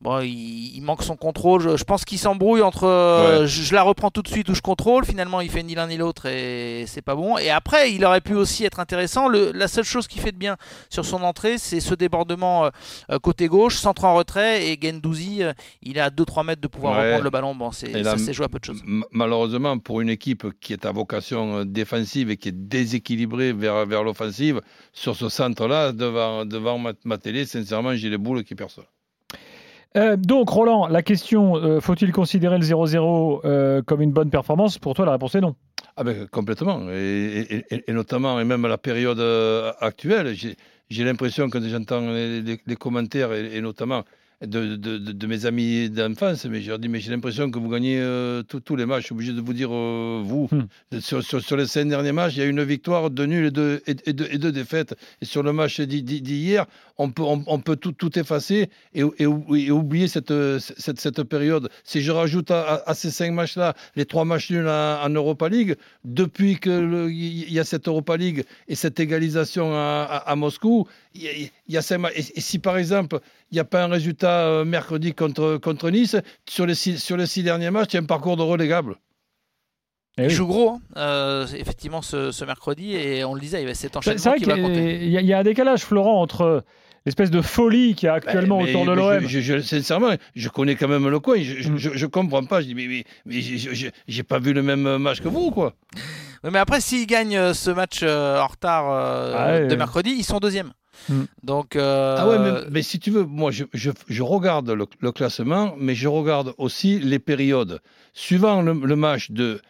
bon, 0.00 0.20
il, 0.20 0.76
il 0.76 0.82
manque 0.82 1.02
son 1.02 1.15
contrôle. 1.16 1.60
Je, 1.60 1.76
je 1.76 1.84
pense 1.84 2.04
qu'il 2.04 2.18
s'embrouille 2.18 2.62
entre 2.62 2.84
euh, 2.84 3.40
Ouais. 3.42 3.46
je, 3.46 3.62
je 3.62 3.74
la 3.74 3.82
reprends 3.82 4.10
tout 4.10 4.22
de 4.22 4.28
suite 4.28 4.48
ou 4.48 4.54
je 4.54 4.60
contrôle. 4.62 5.04
Finalement, 5.04 5.40
il 5.40 5.50
fait 5.50 5.62
ni 5.62 5.74
l'un 5.74 5.86
ni 5.86 5.96
l'autre 5.96 6.26
et 6.26 6.84
c'est 6.86 7.02
pas 7.02 7.14
bon. 7.14 7.36
Et 7.38 7.50
après, 7.50 7.92
il 7.92 8.04
aurait 8.04 8.20
pu 8.20 8.34
aussi 8.34 8.64
être 8.64 8.80
intéressant. 8.80 9.28
Le- 9.28 9.52
la 9.52 9.68
seule 9.68 9.84
chose 9.84 10.06
qui 10.06 10.18
fait 10.18 10.32
de 10.32 10.36
bien 10.38 10.56
sur 10.90 11.04
son 11.04 11.22
entrée, 11.22 11.58
c'est 11.58 11.80
ce 11.80 11.94
débordement 11.94 12.66
euh, 12.66 12.70
euh, 13.10 13.18
côté 13.18 13.46
gauche, 13.48 13.76
centre 13.76 14.04
en 14.04 14.14
retrait 14.14 14.68
et 14.68 14.78
Gendouzi, 14.80 15.42
euh, 15.42 15.52
il 15.82 15.96
est 15.98 16.00
à 16.00 16.10
2-3 16.10 16.44
mètres 16.44 16.60
de 16.62 16.68
pouvoir 16.68 16.94
Ouais. 16.98 17.04
reprendre 17.06 17.24
le 17.24 17.30
ballon. 17.30 17.54
Bon, 17.54 17.72
c'est, 17.72 18.02
ça 18.04 18.18
s'est 18.18 18.32
joué 18.32 18.44
à 18.46 18.48
peu 18.48 18.58
de 18.58 18.64
choses. 18.64 18.82
Malheureusement, 19.12 19.78
pour 19.78 20.00
une 20.00 20.08
équipe 20.10 20.46
qui 20.60 20.72
est 20.72 20.84
à 20.86 20.92
vocation 20.92 21.64
défensive 21.64 22.30
et 22.30 22.36
qui 22.36 22.48
est 22.48 22.52
déséquilibrée 22.52 23.52
vers, 23.52 23.86
vers 23.86 24.02
l'offensive, 24.02 24.60
sur 24.92 25.16
ce 25.16 25.28
centre-là, 25.28 25.92
devant, 25.92 26.44
devant 26.44 26.78
ma, 26.78 26.92
ma 27.04 27.18
télé, 27.18 27.44
sincèrement, 27.46 27.94
j'ai 27.94 28.10
les 28.10 28.18
boules 28.18 28.44
qui 28.44 28.54
perçoivent. 28.54 28.86
Euh, 29.96 30.16
donc, 30.16 30.50
Roland, 30.50 30.88
la 30.88 31.02
question 31.02 31.56
euh, 31.56 31.80
faut-il 31.80 32.12
considérer 32.12 32.58
le 32.58 32.64
0-0 32.64 33.40
euh, 33.44 33.82
comme 33.82 34.02
une 34.02 34.12
bonne 34.12 34.30
performance? 34.30 34.78
Pour 34.78 34.94
toi, 34.94 35.06
la 35.06 35.12
réponse 35.12 35.34
est 35.34 35.40
non. 35.40 35.54
Ah 35.96 36.04
ben, 36.04 36.26
complètement. 36.28 36.82
Et, 36.90 37.64
notamment, 37.88 38.38
et 38.38 38.44
même 38.44 38.64
à 38.66 38.68
la 38.68 38.76
période 38.76 39.20
actuelle, 39.80 40.34
j'ai 40.90 41.04
l'impression 41.04 41.48
que 41.48 41.58
j'entends 41.66 42.00
les, 42.10 42.42
les- 42.42 42.76
commentaires, 42.76 43.32
et 43.32 43.60
notamment 43.62 44.04
de, 44.44 44.76
de- 44.76 44.98
de- 44.98 45.26
mes 45.26 45.46
amis 45.46 45.88
d'enfance, 45.88 46.44
mais 46.44 46.60
je 46.60 46.68
leur 46.68 46.78
dis, 46.78 46.88
mais 46.88 47.00
j'ai 47.00 47.10
l'impression 47.10 47.50
que 47.50 47.58
vous 47.58 47.70
gagnez 47.70 47.98
euh, 47.98 48.42
tous- 48.42 48.60
tous 48.60 48.76
les 48.76 48.84
matchs. 48.84 49.00
Je 49.02 49.06
suis 49.06 49.14
obligé 49.14 49.32
de 49.32 49.40
vous 49.40 49.54
dire, 49.54 49.70
euh, 49.72 50.20
vous, 50.22 50.48
Hmm. 50.52 51.00
sur, 51.00 51.22
sur- 51.22 51.40
sur 51.42 51.56
les 51.56 51.66
cinq 51.66 51.88
derniers 51.88 52.12
matchs, 52.12 52.34
il 52.36 52.40
y 52.40 52.42
a 52.42 52.44
une 52.46 52.62
victoire, 52.62 53.08
deux 53.10 53.24
nuls 53.24 53.46
et 53.46 53.50
deux, 53.50 53.80
et, 53.86 53.96
et 54.04 54.12
deux, 54.12 54.28
et 54.30 54.36
deux 54.38 54.52
défaites. 54.52 54.94
Et 55.22 55.24
sur 55.24 55.42
le 55.42 55.52
match 55.54 55.80
d'hi- 55.80 56.02
d'hi- 56.02 56.20
d'hier, 56.20 56.66
on 56.98 57.10
peut, 57.10 57.22
on, 57.22 57.42
on 57.46 57.60
peut 57.60 57.76
tout, 57.76 57.92
tout 57.92 58.18
effacer 58.18 58.68
et, 58.94 59.02
et- 59.18 59.26
oublier 59.26 60.06
cette, 60.06 60.32
cette, 60.58 61.00
cette 61.00 61.22
période. 61.22 61.70
Si 61.84 62.02
je 62.02 62.12
rajoute 62.12 62.50
à, 62.50 62.60
à- 62.62 62.90
à 62.90 62.94
ces 62.94 63.10
cinq 63.10 63.32
matchs-là 63.32 63.74
les 63.96 64.04
trois 64.04 64.26
matchs 64.26 64.50
nuls 64.50 64.68
en, 64.68 65.02
en 65.02 65.08
Europa 65.08 65.48
League, 65.48 65.76
depuis 66.04 66.56
qu'il 66.60 67.50
y 67.50 67.58
a 67.58 67.64
cette 67.64 67.88
Europa 67.88 68.16
League 68.18 68.44
et 68.68 68.74
cette 68.74 69.00
égalisation 69.00 69.72
à, 69.74 70.22
à- 70.26 70.36
Moscou, 70.36 70.86
il 71.14 71.22
y 71.22 71.50
y 71.68 71.76
a 71.78 71.82
cinq 71.82 71.98
ma- 71.98 72.12
et, 72.12 72.18
et 72.34 72.40
si 72.42 72.58
par 72.58 72.76
exemple, 72.76 73.18
il 73.50 73.54
n'y 73.54 73.60
a 73.60 73.64
pas 73.64 73.84
un 73.84 73.88
résultat 73.88 74.40
euh, 74.46 74.64
mercredi 74.64 75.14
contre, 75.14 75.56
contre 75.58 75.90
Nice, 75.90 76.16
sur 76.48 76.66
les, 76.66 76.74
six, 76.74 76.98
sur 77.02 77.16
les 77.16 77.26
six 77.26 77.42
derniers 77.42 77.70
matchs, 77.70 77.92
il 77.92 77.96
y 77.96 77.98
a 77.98 78.02
un 78.02 78.06
parcours 78.06 78.36
de 78.36 78.42
relégable. 78.42 78.96
Eh 80.18 80.22
Il 80.22 80.28
oui. 80.28 80.34
joue 80.34 80.46
gros, 80.46 80.70
hein, 80.70 80.80
euh, 80.96 81.46
effectivement, 81.56 82.00
ce, 82.02 82.32
ce 82.32 82.44
mercredi, 82.44 82.94
et 82.94 83.22
on 83.24 83.34
le 83.34 83.40
disait, 83.40 83.58
il 83.58 83.62
y 83.62 83.64
avait 83.64 83.74
cet 83.74 83.92
C'est 83.92 83.98
enchaînement 83.98 84.18
c'est 84.18 84.28
vrai 84.30 84.38
qui 84.38 84.44
qu'il 84.44 85.10
y, 85.10 85.18
a- 85.18 85.20
il 85.20 85.26
y 85.26 85.32
a 85.34 85.38
un 85.38 85.42
décalage, 85.42 85.82
Florent, 85.82 86.22
entre 86.22 86.64
l'espèce 87.04 87.30
de 87.30 87.42
folie 87.42 87.94
qu'il 87.94 88.06
y 88.06 88.08
a 88.08 88.14
actuellement 88.14 88.62
Mais- 88.62 88.70
autour 88.70 88.86
de 88.86 88.92
l'OM. 88.92 89.20
je- 89.20 89.40
je- 89.40 89.58
je- 89.58 89.60
sincèrement, 89.60 90.14
je 90.34 90.48
connais 90.48 90.74
quand 90.74 90.88
même 90.88 91.06
le 91.08 91.20
coin. 91.20 91.36
Je, 91.42 91.60
je, 91.62 91.68
Mm. 91.70 91.76
je- 91.76 91.90
je 91.94 92.06
comprends 92.06 92.44
pas. 92.46 92.62
Je 92.62 92.66
dis, 92.68 92.74
mais, 92.74 92.86
mais, 92.88 93.04
mais 93.26 93.40
j'ai- 93.42 94.22
pas 94.22 94.38
vu 94.38 94.54
le 94.54 94.62
même 94.62 94.96
match 94.96 95.20
que 95.20 95.28
vous, 95.28 95.50
quoi. 95.50 95.74
Mais 96.50 96.58
après, 96.58 96.80
s'ils 96.80 97.06
gagnent 97.06 97.36
euh, 97.36 97.54
ce 97.54 97.70
match 97.70 98.00
euh, 98.02 98.40
en 98.40 98.46
retard 98.46 98.90
euh, 98.90 99.34
Ah 99.36 99.60
de 99.68 99.76
mercredi, 99.76 100.14
ils 100.16 100.24
sont 100.24 100.38
deuxième. 100.38 100.72
Hmm. 101.08 101.24
Donc, 101.42 101.76
euh, 101.76 102.16
Ah 102.18 102.28
ouais, 102.28 102.38
mais, 102.38 102.52
mais 102.70 102.82
si 102.82 102.98
tu 102.98 103.10
veux, 103.10 103.24
moi, 103.24 103.50
je, 103.50 103.64
je, 103.72 103.90
je 104.08 104.22
regarde 104.22 104.70
le, 104.70 104.86
le 105.00 105.12
classement, 105.12 105.74
mais 105.78 105.94
je 105.94 106.08
regarde 106.08 106.54
aussi 106.58 106.98
les 106.98 107.18
périodes. 107.18 107.80
Suivant 108.12 108.62
le, 108.62 108.72
le 108.72 108.96
match 108.96 109.30
de, 109.30 109.60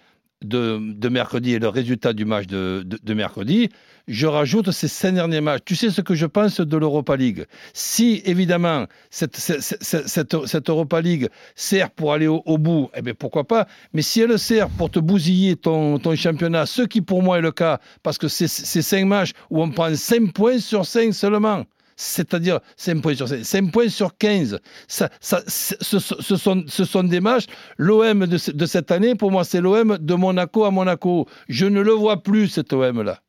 de, 0.43 0.79
de 0.81 1.09
mercredi 1.09 1.55
et 1.55 1.59
le 1.59 1.69
résultat 1.69 2.13
du 2.13 2.25
match 2.25 2.47
de, 2.47 2.85
de, 2.85 3.15
mercredi, 3.15 3.71
je 4.07 4.27
rajoute 4.27 4.71
ces 4.71 4.89
cinq 4.89 5.13
derniers 5.13 5.41
matchs. 5.41 5.63
Tu 5.65 5.77
sais 5.77 5.91
ce 5.91 6.01
que 6.03 6.15
je 6.15 6.27
pense 6.27 6.61
de 6.61 6.77
l'Europa 6.77 7.17
League? 7.17 7.47
Si, 7.73 8.23
évidemment, 8.25 8.87
cette, 9.11 9.37
cette, 9.37 9.63
cette, 9.63 10.47
cette- 10.47 10.69
Europa 10.69 11.01
League 11.01 11.29
sert 11.55 11.91
pour 11.91 12.13
aller 12.13 12.27
au, 12.27 12.59
bout, 12.59 12.91
eh 12.95 13.03
bien, 13.03 13.15
pourquoi 13.15 13.45
pas? 13.45 13.67
Mais 13.93 14.03
si 14.03 14.21
elle 14.21 14.39
sert 14.39 14.69
pour 14.69 14.91
te 14.91 14.99
bousiller 14.99 15.57
ton, 15.57 15.99
ton 15.99 16.15
championnat, 16.15 16.67
ce 16.67 16.83
qui 16.83 17.01
pour 17.01 17.23
moi 17.23 17.39
est 17.39 17.43
le 17.43 17.53
cas, 17.53 17.81
parce 18.03 18.19
que 18.19 18.29
c'est 18.29 18.47
cinq 18.49 19.07
matchs 19.07 19.31
où 19.51 19.63
on 19.63 19.71
prend 19.71 19.95
5 19.95 20.33
points 20.33 20.59
sur 20.59 20.85
5 20.85 21.13
seulement. 21.15 21.65
C'est-à-dire 21.97 22.61
5 22.77 23.01
points 23.03 23.15
sur 23.15 23.27
5, 23.29 23.43
5 23.45 23.73
points 23.73 23.89
sur 23.89 24.17
15. 24.17 24.59
Ça, 24.87 25.09
ça, 25.21 25.43
ce, 25.47 25.75
ce 25.81 26.37
sont, 26.37 26.65
ce 26.69 26.85
sont 26.85 27.05
des 27.05 27.21
matchs. 27.21 27.47
L'OM 27.79 28.27
de, 28.27 28.53
de 28.53 28.67
cette 28.67 28.91
année, 28.91 29.15
pour 29.15 29.31
moi, 29.33 29.45
c'est 29.45 29.61
l'OM 29.61 29.97
de 29.99 30.15
Monaco 30.15 30.65
à 30.65 30.71
Monaco. 30.71 31.27
Je 31.49 31.67
ne 31.67 31.81
le 31.81 31.93
vois 31.93 32.23
plus, 32.23 32.49
cet 32.49 32.73
OM-là. 32.73 33.21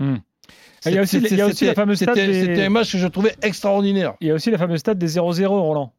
Ah, 0.00 0.04
il 0.90 0.94
y 0.94 0.98
a 0.98 1.02
aussi- 1.02 1.18
il 1.18 1.36
y 1.36 1.40
a 1.40 1.46
aussi 1.46 1.64
la 1.66 1.74
fameuse 1.74 1.98
C'était 1.98 2.26
des- 2.54 2.62
un 2.62 2.68
match 2.70 2.92
que 2.92 2.98
je 2.98 3.06
trouvais 3.08 3.34
extraordinaire. 3.42 4.14
Il 4.20 4.28
y 4.28 4.30
a 4.30 4.34
aussi 4.34 4.50
la 4.50 4.58
fameuse 4.58 4.80
stade 4.80 4.98
des 4.98 5.06
0-0, 5.08 5.46
Roland. 5.48 5.92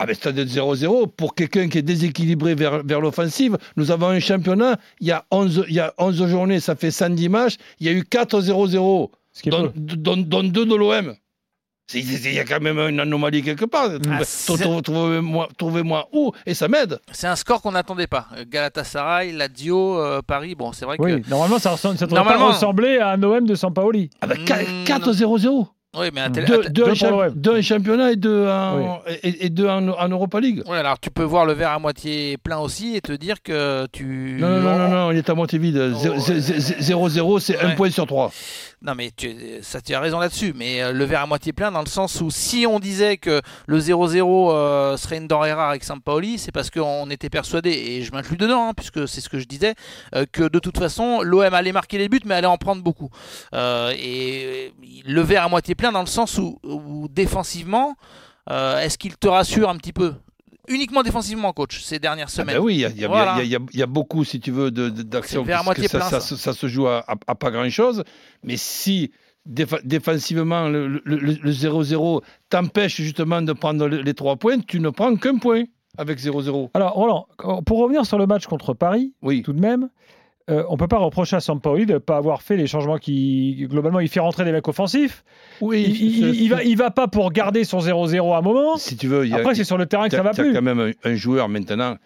Ah 0.00 0.06
ben 0.06 0.14
stade 0.14 0.36
de 0.36 0.44
0-0, 0.44 1.08
pour 1.08 1.34
quelqu'un 1.34 1.68
qui 1.68 1.78
est 1.78 1.82
déséquilibré 1.82 2.54
vers, 2.54 2.84
vers 2.84 3.00
l'offensive, 3.00 3.58
nous 3.76 3.90
avons 3.90 4.06
un 4.08 4.20
championnat, 4.20 4.78
il 5.00 5.08
y, 5.08 5.10
a 5.10 5.24
11, 5.32 5.64
il 5.68 5.74
y 5.74 5.80
a 5.80 5.92
11 5.98 6.24
journées, 6.28 6.60
ça 6.60 6.76
fait 6.76 6.92
110 6.92 7.28
matchs, 7.28 7.56
il 7.80 7.86
y 7.86 7.90
a 7.90 7.92
eu 7.92 8.02
4-0-0, 8.02 9.10
Ce 9.32 9.42
qui 9.42 9.48
est 9.48 9.50
dont, 9.50 9.70
peu. 9.70 9.72
dont, 9.96 10.16
dont 10.16 10.44
deux 10.44 10.66
de 10.66 10.74
l'OM. 10.76 11.16
Il 11.94 12.32
y 12.34 12.38
a 12.38 12.44
quand 12.44 12.60
même 12.60 12.78
une 12.78 13.00
anomalie 13.00 13.42
quelque 13.42 13.64
part. 13.64 13.88
Ah, 14.10 14.20
Trouvez- 14.46 14.82
Trouvez-moi 14.82 15.48
trouvez-moi 15.56 16.08
où, 16.12 16.32
et 16.44 16.52
ça 16.54 16.68
m'aide. 16.68 16.98
c'est 17.12 17.26
un 17.26 17.36
score 17.36 17.62
qu'on 17.62 17.72
n'attendait 17.72 18.06
pas. 18.06 18.26
Galatasaray, 18.50 19.32
Lazio, 19.32 19.98
euh, 19.98 20.20
Paris, 20.20 20.54
bon, 20.54 20.72
c'est 20.72 20.84
vrai 20.84 20.96
Oui, 20.98 21.22
que. 21.22 21.30
normalement, 21.30 21.58
ça, 21.58 21.70
ressemble, 21.70 21.96
ça 21.96 22.06
Normalement- 22.06 22.48
pas 22.48 22.52
ressembler 22.54 22.98
à 22.98 23.10
un 23.10 23.22
OM 23.22 23.46
de 23.46 23.54
Sampaoli. 23.54 24.10
Ah 24.20 24.26
Mm, 24.26 24.84
4-0-0. 24.84 25.68
Oui, 25.98 26.10
mais 26.14 26.28
deux 26.30 27.50
en 27.58 27.62
championnat 27.62 28.12
et 28.12 28.16
deux 28.16 28.46
en, 28.48 29.00
et, 29.22 29.46
et 29.46 29.50
deux 29.50 29.66
en, 29.68 29.88
en 29.88 30.08
Europa 30.08 30.40
League. 30.40 30.62
Ouais, 30.66 30.78
alors 30.78 30.98
tu 31.00 31.10
peux 31.10 31.22
voir 31.24 31.44
le 31.46 31.52
verre 31.54 31.70
à 31.72 31.78
moitié 31.78 32.36
plein 32.38 32.58
aussi 32.58 32.96
et 32.96 33.00
te 33.00 33.12
dire 33.12 33.42
que 33.42 33.86
tu. 33.92 34.36
Non, 34.40 34.48
non, 34.48 34.60
non, 34.60 34.78
non, 34.78 34.88
non, 34.88 35.10
il 35.12 35.18
est 35.18 35.28
à 35.30 35.34
moitié 35.34 35.58
vide. 35.58 35.94
Oh. 35.94 36.18
0-0, 36.18 37.40
c'est 37.40 37.58
un 37.60 37.68
Ouais. 37.68 37.74
point 37.74 37.90
sur 37.90 38.06
trois. 38.06 38.30
Non, 38.80 38.94
mais 38.96 39.10
tu, 39.16 39.34
ça, 39.62 39.80
tu 39.80 39.92
as 39.94 40.00
raison 40.00 40.18
là-dessus. 40.20 40.52
Mais 40.54 40.82
euh, 40.82 40.92
le 40.92 41.04
verre 41.04 41.22
à 41.22 41.26
moitié 41.26 41.52
plein, 41.52 41.72
dans 41.72 41.80
le 41.80 41.86
sens 41.88 42.20
où 42.20 42.30
si 42.30 42.64
on 42.68 42.78
disait 42.78 43.16
que 43.16 43.40
le 43.66 43.78
0-0 43.80 44.50
euh, 44.52 44.96
serait 44.96 45.16
une 45.18 45.26
denrée 45.26 45.52
rare 45.52 45.70
avec 45.70 45.82
Sampaoli, 45.84 46.38
c'est 46.38 46.52
parce 46.52 46.70
qu'on 46.70 47.10
était 47.10 47.28
persuadé, 47.30 47.70
et 47.70 48.02
je 48.02 48.12
m'inclus 48.12 48.36
dedans, 48.36 48.68
hein, 48.68 48.72
puisque 48.76 49.08
c'est 49.08 49.20
ce 49.20 49.28
que 49.28 49.38
je 49.40 49.46
disais, 49.46 49.74
euh, 50.14 50.26
que 50.30 50.48
de 50.48 50.58
toute 50.60 50.78
façon, 50.78 51.22
l'OM 51.22 51.52
allait 51.54 51.72
marquer 51.72 51.98
les 51.98 52.08
buts, 52.08 52.20
mais 52.24 52.34
allait 52.36 52.46
en 52.46 52.56
prendre 52.56 52.82
beaucoup. 52.82 53.10
Euh, 53.54 53.92
et 53.98 54.72
le 55.06 55.20
verre 55.22 55.44
à 55.44 55.48
moitié 55.48 55.74
plein, 55.74 55.87
dans 55.92 56.00
le 56.00 56.06
sens 56.06 56.38
où, 56.38 56.58
où 56.64 57.08
défensivement, 57.08 57.96
euh, 58.50 58.78
est-ce 58.80 58.96
qu'il 58.98 59.16
te 59.16 59.28
rassure 59.28 59.68
un 59.68 59.76
petit 59.76 59.92
peu? 59.92 60.14
Uniquement 60.68 61.02
défensivement, 61.02 61.52
coach, 61.54 61.80
ces 61.82 61.98
dernières 61.98 62.26
Ah 62.28 62.30
semaines. 62.30 62.56
ben 62.56 62.62
oui, 62.62 62.74
il 62.74 62.80
y 62.80 62.84
a, 62.84 62.90
y 62.90 63.04
Voilà. 63.06 63.42
y 63.42 63.56
y 63.72 63.86
beaucoup, 63.86 64.22
si 64.24 64.38
tu 64.38 64.50
veux, 64.50 64.70
de- 64.70 64.90
de- 64.90 65.02
d'actions. 65.02 65.44
Parce 65.44 65.74
que 65.74 65.88
ça, 65.88 65.98
plein, 65.98 66.08
ça, 66.10 66.20
ça. 66.20 66.36
ça 66.36 66.52
se 66.52 66.66
joue 66.68 66.86
à, 66.88 66.98
à- 67.08 67.14
à 67.26 67.34
pas 67.34 67.50
grand-chose. 67.50 68.04
Mais 68.42 68.56
si 68.58 69.10
défensivement, 69.84 70.68
le 70.68 70.86
le- 70.88 71.00
le- 71.04 71.38
le 71.42 71.50
0-0 71.52 72.22
t'empêche 72.50 72.96
justement 73.00 73.42
de 73.42 73.52
prendre 73.52 73.86
le- 73.88 74.02
les 74.02 74.14
trois 74.14 74.36
points, 74.36 74.58
tu 74.60 74.80
ne 74.80 74.90
prends 74.90 75.14
qu'un 75.16 75.38
point 75.38 75.64
avec 75.96 76.18
0-0. 76.18 76.70
Alors, 76.74 76.92
Roland, 76.92 77.26
pour 77.64 77.78
revenir 77.78 78.04
sur 78.06 78.18
le 78.18 78.26
match 78.26 78.46
contre 78.46 78.74
Paris, 78.74 79.14
Oui. 79.22 79.42
tout 79.42 79.52
de 79.52 79.60
même, 79.60 79.88
euh, 80.48 80.64
on 80.68 80.76
peut 80.76 80.88
pas 80.88 80.98
reprocher 80.98 81.36
à 81.36 81.40
Sampaoli 81.40 81.86
de 81.86 81.94
ne 81.94 81.98
pas 81.98 82.16
avoir 82.16 82.42
fait 82.42 82.56
les 82.56 82.66
changements 82.66 82.98
qui, 82.98 83.66
globalement, 83.68 84.00
il 84.00 84.08
fait 84.08 84.20
rentrer 84.20 84.44
des 84.44 84.52
mecs 84.52 84.66
offensifs. 84.66 85.24
Oui, 85.60 85.82
il, 85.82 86.34
il, 86.40 86.48
va, 86.48 86.62
il 86.62 86.76
va 86.76 86.90
pas 86.90 87.06
pour 87.06 87.30
garder 87.32 87.64
son 87.64 87.80
0-0 87.80 88.34
à 88.34 88.38
un 88.38 88.40
moment. 88.40 88.76
Si 88.78 88.96
tu 88.96 89.08
veux, 89.08 89.32
après 89.34 89.54
c'est 89.54 89.64
sur 89.64 89.76
le 89.76 89.86
terrain 89.86 90.08
que 90.08 90.16
ça 90.16 90.22
va 90.22 90.32
plus. 90.32 90.44
Il 90.44 90.46
y 90.48 90.56
a 90.56 90.58
quand 90.58 90.62
même 90.62 90.92
un, 91.04 91.14
joueur 91.14 91.48
maintenant. 91.48 91.96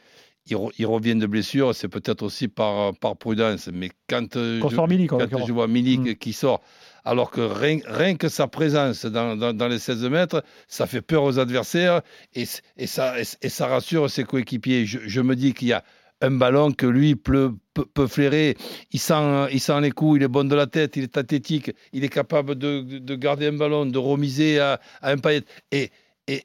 Il, 0.46 0.86
revient 0.86 1.14
de 1.14 1.26
blessure, 1.26 1.72
c'est 1.72 1.86
peut-être 1.86 2.22
aussi 2.22 2.48
par, 2.48 2.92
par 2.96 3.16
prudence. 3.16 3.68
Mais 3.72 3.90
quand, 4.08 4.34
euh, 4.36 4.60
je, 4.60 4.88
Milik, 4.88 5.10
quand 5.10 5.46
je 5.46 5.52
vois 5.52 5.68
Milik 5.68 6.00
mm. 6.00 6.14
qui 6.16 6.32
sort, 6.32 6.60
alors 7.04 7.30
que 7.30 7.40
rien, 7.40 8.16
que 8.16 8.28
sa 8.28 8.46
présence 8.46 9.04
dans, 9.04 9.68
les 9.68 9.78
16 9.78 10.04
mètres, 10.04 10.44
ça 10.68 10.86
fait 10.86 11.00
peur 11.00 11.22
aux 11.24 11.38
adversaires 11.38 12.02
et, 12.34 12.44
et, 12.76 12.86
ça, 12.86 13.14
et, 13.18 13.48
ça, 13.48 13.66
rassure 13.66 14.10
ses 14.10 14.24
coéquipiers. 14.24 14.86
Je, 14.86 15.20
me 15.20 15.34
dis 15.34 15.52
qu'il 15.54 15.68
y 15.68 15.72
a 15.72 15.84
un 16.22 16.30
ballon 16.30 16.72
que 16.72 16.86
lui 16.86 17.16
peut, 17.16 17.52
peut, 17.74 18.06
flairer. 18.06 18.56
Il 18.92 19.00
sent, 19.00 19.48
il 19.52 19.60
sent 19.60 19.80
les 19.80 19.90
coups, 19.90 20.18
il 20.18 20.22
est 20.22 20.28
bon 20.28 20.48
de 20.48 20.54
la 20.54 20.66
tête, 20.66 20.96
il 20.96 21.02
est 21.02 21.16
athlétique, 21.16 21.72
il 21.92 22.04
est 22.04 22.08
capable 22.08 22.54
de, 22.54 23.14
garder 23.16 23.48
un 23.48 23.52
ballon, 23.52 23.84
de 23.86 23.98
remiser 23.98 24.60
à, 24.60 24.80
un 25.02 25.18
paillet. 25.18 25.42
Et, 25.72 25.90
et, 26.28 26.42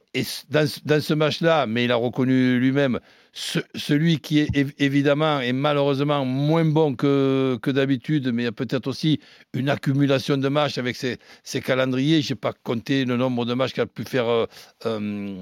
dans, 0.49 0.67
dans, 0.85 1.01
ce 1.01 1.13
match-là, 1.13 1.67
mais 1.67 1.85
il 1.85 1.91
a 1.91 1.95
reconnu 1.95 2.59
lui-même, 2.59 2.99
celui 3.75 4.19
qui 4.19 4.39
est 4.39 4.49
évidemment 4.79 5.39
et 5.39 5.53
malheureusement 5.53 6.25
moins 6.25 6.65
bon 6.65 6.95
que, 6.95 7.59
que 7.61 7.69
d'habitude, 7.69 8.31
mais 8.33 8.43
il 8.43 8.45
y 8.45 8.49
a 8.49 8.51
peut-être 8.51 8.87
aussi 8.87 9.19
une 9.53 9.69
accumulation 9.69 10.37
de 10.37 10.47
matchs 10.47 10.77
avec 10.77 10.95
ses, 10.95 11.19
calendriers. 11.61 12.21
Je 12.21 12.33
n'ai 12.33 12.35
pas 12.35 12.53
compté 12.63 13.05
le 13.05 13.15
nombre 13.15 13.45
de 13.45 13.53
matchs 13.53 13.73
qu'a 13.73 13.85
pu 13.85 14.03
faire 14.05 14.27
euh, 14.27 14.45
euh 14.85 15.35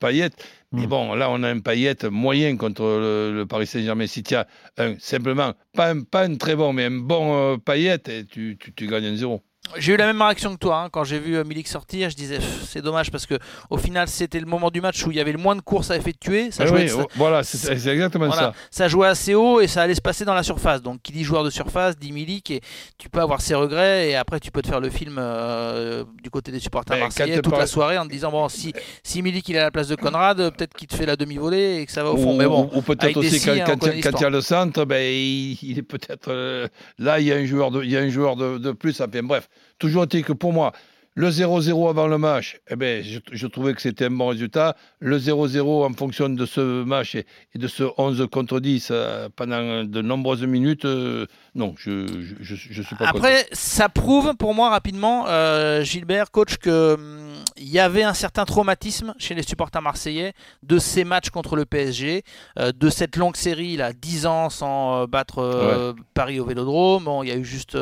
Payet. 0.00 0.30
Mais 0.72 0.86
hmm. 0.86 0.86
bon, 0.86 1.14
là, 1.14 1.30
on 1.30 1.42
a 1.42 1.48
un 1.48 1.60
Payet 1.60 1.96
moyen 2.10 2.56
contre 2.56 2.82
le, 2.82 3.44
Paris 3.44 3.66
Saint-Germain. 3.66 4.06
Si 4.06 4.22
tu 4.22 4.34
as 4.34 4.46
un, 4.78 4.98
simplement, 4.98 5.54
pas 5.74 5.90
un, 5.90 6.02
pas 6.02 6.24
un 6.24 6.34
très 6.36 6.56
bon, 6.56 6.72
mais 6.72 6.86
un 6.86 6.90
bon 6.90 7.54
euh, 7.54 7.56
Payet, 7.58 7.98
tu, 8.28 8.56
tu, 8.58 8.72
tu 8.74 8.86
gagnes 8.86 9.06
un 9.06 9.16
zéro. 9.16 9.42
J'ai 9.76 9.92
eu 9.92 9.96
la 9.96 10.06
même 10.06 10.20
réaction 10.20 10.54
que 10.54 10.58
toi 10.58 10.82
hein. 10.82 10.88
quand 10.90 11.04
j'ai 11.04 11.18
vu 11.18 11.36
euh, 11.36 11.44
Milik 11.44 11.68
sortir. 11.68 12.10
Je 12.10 12.16
disais 12.16 12.38
c'est 12.66 12.82
dommage 12.82 13.10
parce 13.10 13.26
que 13.26 13.34
au 13.68 13.76
final 13.76 14.08
c'était 14.08 14.40
le 14.40 14.46
moment 14.46 14.70
du 14.70 14.80
match 14.80 15.04
où 15.06 15.10
il 15.10 15.16
y 15.16 15.20
avait 15.20 15.32
le 15.32 15.38
moins 15.38 15.54
de 15.54 15.60
courses 15.60 15.90
à 15.90 15.96
effectuer. 15.96 16.50
Ça 16.50 16.64
eh 16.64 16.66
jouait, 16.66 16.92
oh, 16.92 17.06
voilà, 17.14 17.44
c'est 17.44 17.70
exactement 17.92 18.32
ça. 18.32 18.52
Ça 18.70 18.88
jouait 18.88 19.06
assez 19.06 19.34
haut 19.34 19.60
et 19.60 19.68
ça 19.68 19.82
allait 19.82 19.94
se 19.94 20.00
passer 20.00 20.24
dans 20.24 20.34
la 20.34 20.42
surface. 20.42 20.82
Donc 20.82 21.02
qui 21.02 21.12
dit 21.12 21.24
joueur 21.24 21.44
de 21.44 21.50
surface 21.50 21.96
dit 21.98 22.10
Milik 22.10 22.50
et 22.50 22.60
tu 22.98 23.08
peux 23.08 23.20
avoir 23.20 23.40
ses 23.40 23.54
regrets 23.54 24.10
et 24.10 24.16
après 24.16 24.40
tu 24.40 24.50
peux 24.50 24.62
te 24.62 24.68
faire 24.68 24.80
le 24.80 24.90
film 24.90 25.16
euh, 25.18 26.04
du 26.22 26.30
côté 26.30 26.50
des 26.50 26.60
supporters 26.60 26.98
marseillais 26.98 27.40
toute 27.40 27.56
la 27.56 27.66
soirée 27.66 27.98
en 27.98 28.06
te 28.06 28.10
disant 28.12 28.30
bon 28.30 28.48
si 28.48 28.72
si 29.04 29.22
Milik 29.22 29.48
il 29.48 29.56
est 29.56 29.60
à 29.60 29.64
la 29.64 29.70
place 29.70 29.88
de 29.88 29.94
Conrad 29.94 30.38
peut-être 30.50 30.74
qu'il 30.74 30.88
te 30.88 30.96
fait 30.96 31.06
la 31.06 31.16
demi-volée 31.16 31.80
et 31.80 31.86
que 31.86 31.92
ça 31.92 32.02
va 32.02 32.10
au 32.10 32.16
fond. 32.16 32.34
Ou, 32.34 32.36
mais 32.36 32.46
bon. 32.46 32.70
Ou, 32.74 32.82
peut-être 32.82 33.16
aussi 33.18 33.40
quand, 33.44 33.86
il 33.86 34.20
y 34.20 34.24
a 34.24 34.30
le 34.30 34.40
centre, 34.40 34.84
ben, 34.84 35.00
il, 35.00 35.78
est 35.78 35.82
peut-être 35.82 36.28
euh, 36.28 36.66
là 36.98 37.20
il 37.20 37.26
y 37.26 37.32
a 37.32 37.36
un 37.36 37.44
joueur 37.44 37.70
de 37.70 37.84
il 37.84 37.90
y 37.90 37.96
a 37.96 38.00
un 38.00 38.08
joueur 38.08 38.36
de, 38.36 38.58
de 38.58 38.72
plus. 38.72 39.00
Enfin, 39.00 39.22
bref. 39.22 39.48
Toujours 39.78 40.04
est 40.04 40.22
que 40.22 40.32
pour 40.32 40.52
moi, 40.52 40.72
le 41.14 41.28
0-0 41.28 41.90
avant 41.90 42.06
le 42.06 42.18
match, 42.18 42.60
eh 42.70 42.76
ben, 42.76 43.04
je, 43.04 43.46
trouvais 43.48 43.74
que 43.74 43.82
c'était 43.82 44.06
un 44.06 44.10
bon 44.10 44.28
résultat. 44.28 44.76
Le 45.00 45.18
0-0 45.18 45.84
en 45.84 45.92
fonction 45.92 46.28
de 46.28 46.46
ce 46.46 46.84
match 46.84 47.16
et, 47.16 47.26
de 47.56 47.66
ce 47.66 47.82
11 47.98 48.28
contre 48.30 48.60
10 48.60 48.88
euh, 48.90 49.28
pendant 49.34 49.84
de 49.84 50.02
nombreuses 50.02 50.44
minutes, 50.44 50.84
euh, 50.84 51.26
non, 51.54 51.74
je 51.76 51.90
ne 51.90 52.82
suis 52.82 52.96
pas 52.96 53.06
Après, 53.08 53.46
ça 53.52 53.88
prouve 53.88 54.34
pour 54.36 54.54
moi 54.54 54.70
rapidement, 54.70 55.24
euh, 55.26 55.82
Gilbert, 55.82 56.30
coach, 56.30 56.58
que 56.58 56.94
hum, 56.94 57.34
il 57.56 57.68
y 57.68 57.80
avait 57.80 58.04
un 58.04 58.14
certain 58.14 58.44
traumatisme 58.44 59.14
chez 59.18 59.34
les 59.34 59.42
supporters 59.42 59.82
marseillais 59.82 60.32
de 60.62 60.78
ces 60.78 61.02
matchs 61.02 61.30
contre 61.30 61.56
le 61.56 61.64
PSG, 61.64 62.22
euh, 62.58 62.70
de 62.72 62.88
cette 62.88 63.16
longue 63.16 63.34
série, 63.34 63.76
là, 63.76 63.92
10 63.92 64.26
ans 64.26 64.50
sans 64.50 65.02
euh, 65.02 65.06
battre 65.06 65.96
Paris 66.14 66.38
au 66.38 66.44
Vélodrome. 66.44 67.04
Bon, 67.04 67.22
il 67.24 67.28
y 67.28 67.32
a 67.32 67.36
eu 67.36 67.44
juste 67.44 67.76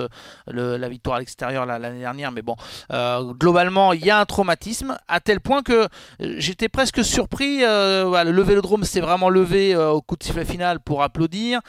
la 0.47 0.89
victoire 0.89 1.17
à 1.17 1.19
l'extérieur 1.19 1.67
l'année 1.67 2.01
dernière, 2.01 2.33
mais 2.33 2.43
bon, 2.43 2.57
globalement, 2.91 3.93
il 3.93 4.05
y 4.05 4.11
a 4.11 4.19
un 4.19 4.25
traumatisme 4.25 4.97
à 5.09 5.21
tel 5.21 5.41
point 5.41 5.63
que 5.63 5.89
j'étais 6.21 6.69
presque 6.69 7.05
surpris. 7.05 7.59
le 7.61 8.41
Vélodrome 8.43 8.85
s'est 8.85 9.01
vraiment 9.01 9.29
levé 9.29 9.77
au 9.77 10.01
coup 10.01 10.17
de 10.17 10.23
sifflet 10.23 10.45
final 10.45 10.81
pour 10.81 11.03
applaudir. 11.03 11.61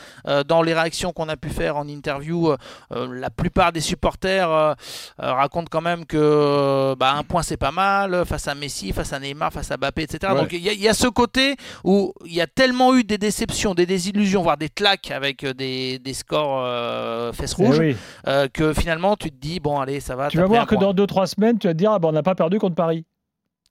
dans 0.47 0.61
les 0.61 0.73
réactions 0.73 1.11
qu'on 1.11 1.27
a 1.27 1.35
pu 1.35 1.49
faire 1.49 1.75
en 1.75 1.88
interview, 1.89 2.53
la 2.91 3.29
plupart 3.29 3.71
des 3.71 3.81
supporters 3.81 4.75
racontent 5.17 5.67
quand 5.69 5.81
même 5.81 6.05
que 6.05 6.95
bah, 6.95 7.13
un 7.13 7.23
point 7.23 7.43
c'est 7.43 7.57
pas 7.57 7.71
mal 7.71 8.25
face 8.25 8.47
à 8.47 8.55
Messi, 8.55 8.91
face 8.93 9.13
à 9.13 9.19
Neymar, 9.19 9.51
face 9.51 9.71
à 9.71 9.77
Mbappé, 9.77 10.03
etc. 10.03 10.33
Donc 10.35 10.53
il 10.53 10.61
y, 10.61 10.87
a 10.87 10.93
ce 10.93 11.07
côté 11.07 11.55
où 11.83 12.13
il 12.25 12.33
y 12.33 12.41
a 12.41 12.47
tellement 12.47 12.95
eu 12.95 13.03
des 13.03 13.17
déceptions, 13.17 13.73
des 13.73 13.85
désillusions, 13.85 14.41
voire 14.41 14.57
des 14.57 14.69
claques 14.69 15.11
avec 15.11 15.43
euh, 15.43 15.53
des, 15.53 16.13
scores 16.13 16.63
euh, 16.65 17.31
fesses 17.33 17.55
eh 17.59 17.65
rouges, 17.65 17.81
euh, 18.27 18.47
que 18.51 18.73
finalement 18.73 19.15
tu 19.15 19.31
te 19.31 19.37
dis, 19.37 19.59
bon 19.59 19.79
allez, 19.79 19.99
ça 19.99 20.15
va. 20.15 20.29
Tu 20.29 20.37
vas 20.37 20.45
voir 20.45 20.67
que 20.67 20.75
dans 20.75 20.93
2-3 20.93 21.27
semaines, 21.27 21.57
tu 21.59 21.67
vas 21.67 21.73
te 21.73 21.77
dire, 21.77 21.91
ah, 21.91 21.99
on 22.01 22.11
n'a 22.11 22.23
pas 22.23 22.35
perdu 22.35 22.59
contre 22.59 22.75
Paris. 22.75 23.05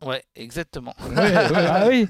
Ouais, 0.06 0.22
exactement. 0.36 0.94
ah 1.16 1.84
oui. 1.88 2.06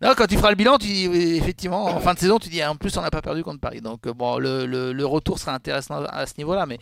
Non, 0.00 0.12
quand 0.16 0.28
tu 0.28 0.36
feras 0.36 0.50
le 0.50 0.56
bilan, 0.56 0.78
tu 0.78 0.86
effectivement, 0.86 1.86
en 1.86 1.98
fin 1.98 2.14
de 2.14 2.20
saison, 2.20 2.38
tu 2.38 2.48
dis 2.48 2.64
en 2.64 2.76
plus 2.76 2.96
on 2.96 3.02
n'a 3.02 3.10
pas 3.10 3.22
perdu 3.22 3.42
contre 3.42 3.58
Paris. 3.58 3.80
Donc 3.80 4.06
bon, 4.06 4.38
le, 4.38 4.66
le, 4.66 5.06
retour 5.06 5.40
sera 5.40 5.52
intéressant 5.52 6.04
à 6.04 6.26
ce 6.26 6.34
niveau-là, 6.38 6.66
mais 6.66 6.78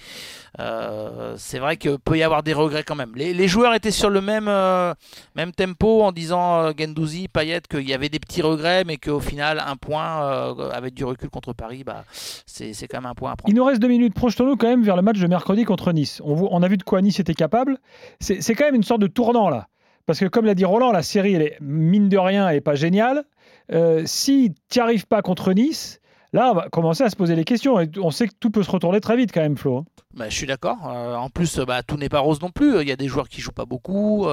euh, 0.61 1.35
c'est 1.39 1.59
vrai 1.59 1.79
qu'il 1.79 1.99
peut 1.99 2.19
y 2.19 2.23
avoir 2.23 2.43
des 2.43 2.53
regrets 2.53 2.83
quand 2.83 2.95
même. 2.95 3.13
Les, 3.15 3.33
les 3.33 3.49
joueurs 3.49 3.73
étaient 3.73 3.91
sur 3.91 4.11
le 4.11 4.21
même, 4.21 4.47
euh, 4.47 4.93
même 5.35 5.53
tempo 5.53 6.03
en 6.03 6.13
disant 6.13 6.61
euh, 6.61 6.73
Gendouzi, 6.79 7.29
Payet 7.29 7.63
qu'il 7.63 7.89
y 7.89 7.95
avait 7.95 8.11
des 8.11 8.21
petits 8.21 8.43
regrets, 8.43 8.85
mais 8.85 8.99
qu'au 8.99 9.21
final 9.21 9.63
un 9.67 9.77
point 9.77 10.55
avec 10.71 10.93
du 10.93 11.05
recul 11.07 11.31
contre 11.31 11.55
Paris, 11.55 11.83
bah 11.83 12.05
c'est 12.13 12.75
quand 12.89 12.99
même 12.99 13.11
un 13.11 13.15
point 13.15 13.33
à 13.33 13.37
prendre. 13.37 13.51
Il 13.51 13.57
nous 13.57 13.65
reste 13.65 13.81
deux 13.81 13.89
minutes. 13.89 14.13
Projetons-nous 14.13 14.57
quand 14.57 14.69
même 14.69 14.83
vers 14.83 14.97
le 14.97 15.03
match 15.03 15.19
de 15.19 15.27
mercredi 15.27 15.65
contre 15.65 15.93
Nice. 15.93 16.21
On, 16.23 16.49
on 16.51 16.63
a 16.63 16.69
vu 16.69 16.77
de 16.77 16.83
quoi 16.83 17.01
Nice 17.01 17.21
était 17.21 17.33
capable. 17.33 17.79
C'est 18.21 18.55
quand 18.55 18.67
même 18.67 18.75
une 18.75 18.83
sorte 18.83 19.01
de 19.01 19.07
tournant 19.07 19.49
là. 19.49 19.69
Parce 20.07 20.19
que 20.19 20.27
comme 20.27 20.45
l'a 20.45 20.55
dit 20.55 20.65
Roland, 20.65 20.93
la 20.93 21.03
série, 21.03 21.35
elle 21.35 21.43
est, 21.43 21.59
mine 21.61 22.09
de 22.09 22.19
rien, 22.19 22.49
elle 22.49 22.57
n'est 22.57 22.61
pas 22.61 22.75
géniale. 22.75 23.25
Euh, 23.73 24.03
si 24.05 24.55
tu 24.69 24.79
n'y 24.79 24.83
arrives 24.83 25.07
pas 25.07 25.23
contre 25.23 25.53
Nice, 25.53 26.01
là, 26.33 26.51
on 26.51 26.55
va 26.55 26.69
commencer 26.69 27.05
à 27.05 27.11
se 27.11 27.17
poser 27.17 27.37
les 27.37 27.45
questions. 27.45 27.81
Et 27.81 27.89
on 28.01 28.11
sait 28.11 28.27
que 28.27 28.35
tout 28.39 28.51
peut 28.51 28.63
se 28.63 28.71
retourner 28.71 29.01
très 29.01 29.17
vite 29.17 29.31
quand 29.33 29.41
même, 29.41 29.57
Flo. 29.57 29.79
Hein. 29.79 29.85
Bah, 30.15 30.29
je 30.29 30.37
suis 30.37 30.47
d'accord. 30.47 30.79
Euh, 30.87 31.15
en 31.15 31.31
plus, 31.31 31.59
bah, 31.61 31.83
tout 31.83 31.97
n'est 31.97 32.09
pas 32.09 32.21
rose 32.21 32.41
non 32.43 32.51
plus. 32.51 32.81
Il 32.81 32.89
y 32.89 32.93
a 32.93 32.97
des 32.97 33.09
joueurs 33.09 33.29
qui 33.29 33.41
jouent 33.41 33.53
pas 33.53 33.65
beaucoup. 33.65 34.27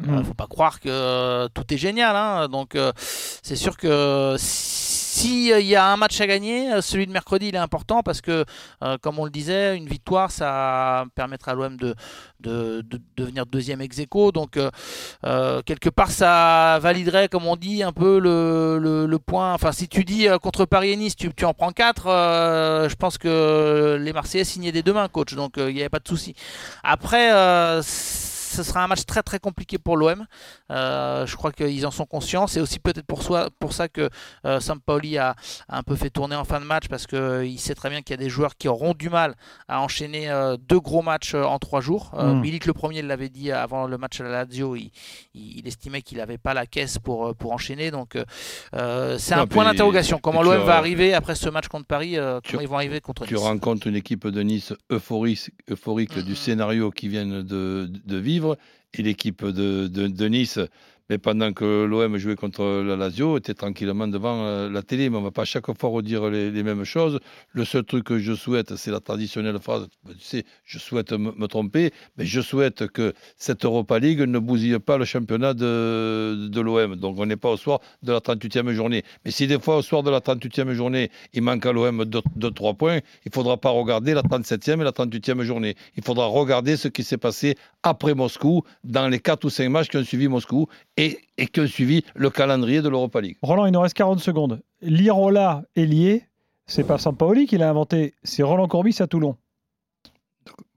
Il 0.00 0.10
ne 0.10 0.20
mm. 0.20 0.24
faut 0.24 0.34
pas 0.34 0.46
croire 0.46 0.80
que 0.80 1.48
tout 1.48 1.74
est 1.74 1.76
génial. 1.76 2.16
Hein. 2.16 2.48
Donc, 2.48 2.74
euh, 2.74 2.92
c'est 2.96 3.56
sûr 3.56 3.76
que 3.76 4.36
s'il 5.16 5.50
euh, 5.52 5.60
y 5.60 5.74
a 5.74 5.86
un 5.86 5.96
match 5.96 6.20
à 6.20 6.26
gagner, 6.26 6.72
euh, 6.72 6.82
celui 6.82 7.06
de 7.06 7.12
mercredi, 7.12 7.48
il 7.48 7.54
est 7.54 7.58
important 7.58 8.02
parce 8.02 8.20
que, 8.20 8.44
euh, 8.82 8.98
comme 9.00 9.18
on 9.18 9.24
le 9.24 9.30
disait, 9.30 9.76
une 9.76 9.86
victoire, 9.86 10.30
ça 10.30 11.06
permettra 11.14 11.52
à 11.52 11.54
l'OM 11.54 11.76
de, 11.76 11.94
de, 12.40 12.84
devenir 13.16 13.46
deuxième 13.46 13.80
ex 13.80 13.98
aequo. 13.98 14.30
Donc, 14.30 14.58
quelque 15.22 15.88
part, 15.88 16.10
ça 16.10 16.78
validerait, 16.82 17.28
comme 17.28 17.46
on 17.46 17.56
dit, 17.56 17.82
un 17.82 17.92
peu 17.92 18.18
le, 18.18 19.06
le, 19.06 19.18
point. 19.18 19.54
Enfin, 19.54 19.72
si 19.72 19.88
tu 19.88 20.04
dis 20.04 20.26
contre 20.42 20.66
Paris 20.66 20.92
et 20.92 20.96
Nice, 20.96 21.16
tu, 21.16 21.32
tu 21.34 21.44
en 21.46 21.54
prends 21.54 21.72
4, 21.72 22.88
je 22.88 22.94
pense 22.94 23.16
que 23.18 23.98
les 24.00 24.12
Marseillais 24.12 24.44
signaient 24.44 24.72
des 24.72 24.82
deux 24.82 24.92
mains, 24.92 25.08
coach. 25.08 25.34
Donc, 25.34 25.54
il 25.56 25.74
n'y 25.74 25.80
avait 25.80 25.88
pas 25.88 25.98
de 25.98 26.08
souci. 26.08 26.34
Après, 26.84 27.32
ce 28.56 28.62
sera 28.62 28.82
un 28.82 28.86
match 28.86 29.04
très 29.04 29.22
très 29.22 29.38
compliqué 29.38 29.78
pour 29.78 29.96
l'OM. 29.96 30.26
Euh, 30.70 31.26
je 31.26 31.36
crois 31.36 31.52
qu'ils 31.52 31.86
en 31.86 31.90
sont 31.90 32.06
conscients. 32.06 32.46
C'est 32.46 32.60
aussi 32.60 32.78
peut-être 32.78 33.06
pour, 33.06 33.22
pour 33.58 33.72
ça 33.72 33.88
que 33.88 34.08
euh, 34.44 34.60
Sampaoli 34.60 35.18
a, 35.18 35.36
un 35.68 35.82
peu 35.82 35.94
fait 35.94 36.10
tourner 36.10 36.36
en 36.36 36.44
fin 36.44 36.60
de 36.60 36.64
match 36.64 36.88
parce 36.88 37.06
qu'il 37.06 37.18
euh, 37.18 37.56
sait 37.58 37.74
très 37.74 37.90
bien 37.90 38.00
qu'il 38.02 38.12
y 38.12 38.18
a 38.18 38.22
des 38.22 38.30
joueurs 38.30 38.56
qui 38.56 38.68
auront 38.68 38.94
du 38.94 39.10
mal 39.10 39.34
à 39.68 39.80
enchaîner 39.82 40.30
deux 40.68 40.80
gros 40.80 41.02
matchs 41.02 41.34
en 41.34 41.58
trois 41.58 41.80
jours. 41.80 42.12
Mm. 42.14 42.40
Milik 42.40 42.66
le 42.66 42.72
premier 42.72 43.02
l'avait 43.02 43.28
dit 43.28 43.52
avant 43.52 43.86
le 43.86 43.98
match 43.98 44.20
à 44.20 44.24
la 44.24 44.30
Lazio, 44.30 44.76
il, 44.76 45.66
estimait 45.66 46.02
qu'il 46.02 46.18
n'avait 46.18 46.38
pas 46.38 46.54
la 46.54 46.66
caisse 46.66 46.98
pour, 46.98 47.34
pour 47.34 47.52
enchaîner. 47.52 47.90
Donc 47.90 48.16
c'est 48.72 49.34
un 49.34 49.46
point 49.46 49.64
d'interrogation. 49.64 50.18
Comment 50.18 50.42
l'OM 50.42 50.64
va 50.64 50.76
arriver 50.76 51.14
après 51.14 51.34
ce 51.34 51.48
match 51.48 51.68
contre 51.68 51.86
Paris 51.86 52.16
Comment 52.48 52.62
ils 52.62 52.68
vont 52.68 52.76
arriver 52.76 53.00
contre 53.00 53.22
Nice? 53.22 53.30
Tu 53.30 53.36
rencontres 53.36 53.86
une 53.86 53.96
équipe 53.96 54.26
de 54.26 54.40
Nice 54.42 54.72
euphorique, 54.90 55.50
euphorique 55.70 56.18
du 56.18 56.34
scénario 56.34 56.90
qui 56.90 57.08
viennent 57.08 57.42
de, 57.42 57.90
de 58.04 58.16
vivre 58.16 58.45
et 58.94 59.02
l'équipe 59.02 59.44
de, 59.44 59.86
de, 59.86 60.28
Nice 60.28 60.58
mais 61.08 61.18
pendant 61.18 61.52
que 61.52 61.84
l'OM 61.84 62.16
jouait 62.16 62.36
contre 62.36 62.82
la 62.84 62.96
Lazio, 62.96 63.38
était 63.38 63.54
tranquillement 63.54 64.08
devant 64.08 64.44
euh, 64.44 64.68
la 64.68 64.82
télé. 64.82 65.08
Mais 65.08 65.16
on 65.16 65.20
ne 65.20 65.26
va 65.26 65.30
pas 65.30 65.44
chaque 65.44 65.66
fois 65.78 65.90
redire 65.90 66.28
les, 66.28 66.62
mêmes 66.62 66.84
choses. 66.84 67.20
Le 67.52 67.64
seul 67.64 67.84
truc 67.84 68.04
que 68.04 68.18
je 68.18 68.32
souhaite, 68.32 68.76
c'est 68.76 68.90
la 68.90 69.00
traditionnelle 69.00 69.58
phrase, 69.60 69.88
tu 70.08 70.14
sais, 70.18 70.44
je 70.64 70.78
souhaite 70.78 71.12
me, 71.12 71.46
tromper, 71.46 71.92
mais 72.16 72.26
je 72.26 72.40
souhaite 72.40 72.88
que 72.88 73.12
cette 73.36 73.64
Europa 73.64 73.98
League 73.98 74.20
ne 74.20 74.38
bousille 74.38 74.78
pas 74.80 74.98
le 74.98 75.04
championnat 75.04 75.54
de, 75.54 76.48
de 76.48 76.60
l'OM. 76.60 76.96
Donc 76.96 77.18
on 77.18 77.26
n'est 77.26 77.36
pas 77.36 77.50
au 77.50 77.56
soir 77.56 77.80
de 78.02 78.12
la 78.12 78.18
38e 78.18 78.72
journée. 78.72 79.04
Mais 79.24 79.30
si 79.30 79.46
des 79.46 79.60
fois 79.60 79.76
au 79.76 79.82
soir 79.82 80.02
de 80.02 80.10
la 80.10 80.20
38e 80.20 80.72
journée, 80.72 81.10
il 81.32 81.42
manque 81.42 81.64
à 81.66 81.72
l'OM 81.72 82.02
2-3 82.02 82.76
points, 82.76 82.96
il 82.96 83.28
ne 83.28 83.32
faudra 83.32 83.56
pas 83.56 83.70
regarder 83.70 84.14
la 84.14 84.22
37e 84.22 84.80
et 84.80 84.84
la 84.84 84.90
38e 84.90 85.42
journée. 85.42 85.76
Il 85.96 86.02
faudra 86.02 86.26
regarder 86.26 86.76
ce 86.76 86.88
qui 86.88 87.04
s'est 87.04 87.16
passé 87.16 87.54
après 87.82 88.14
Moscou, 88.14 88.62
dans 88.82 89.08
les 89.08 89.20
4 89.20 89.44
ou 89.44 89.50
5 89.50 89.68
matchs 89.68 89.88
qui 89.88 89.96
ont 89.96 90.04
suivi 90.04 90.26
Moscou 90.26 90.66
et, 90.96 91.18
que 91.52 91.66
suivi 91.66 92.04
le 92.14 92.30
calendrier 92.30 92.82
de 92.82 92.88
l'Europa 92.88 93.20
League. 93.20 93.36
Roland, 93.42 93.66
il 93.66 93.72
nous 93.72 93.80
reste 93.80 93.94
40 93.96 94.20
secondes. 94.20 94.60
Lirola, 94.82 95.62
ailier, 95.76 96.22
c'est 96.66 96.84
pas 96.86 96.98
Sampaoli 96.98 97.46
qui 97.46 97.58
l'a 97.58 97.68
inventé, 97.70 98.14
c'est 98.22 98.42
Roland 98.42 98.68
Courbis 98.68 98.96
à 99.00 99.06
Toulon. 99.06 99.36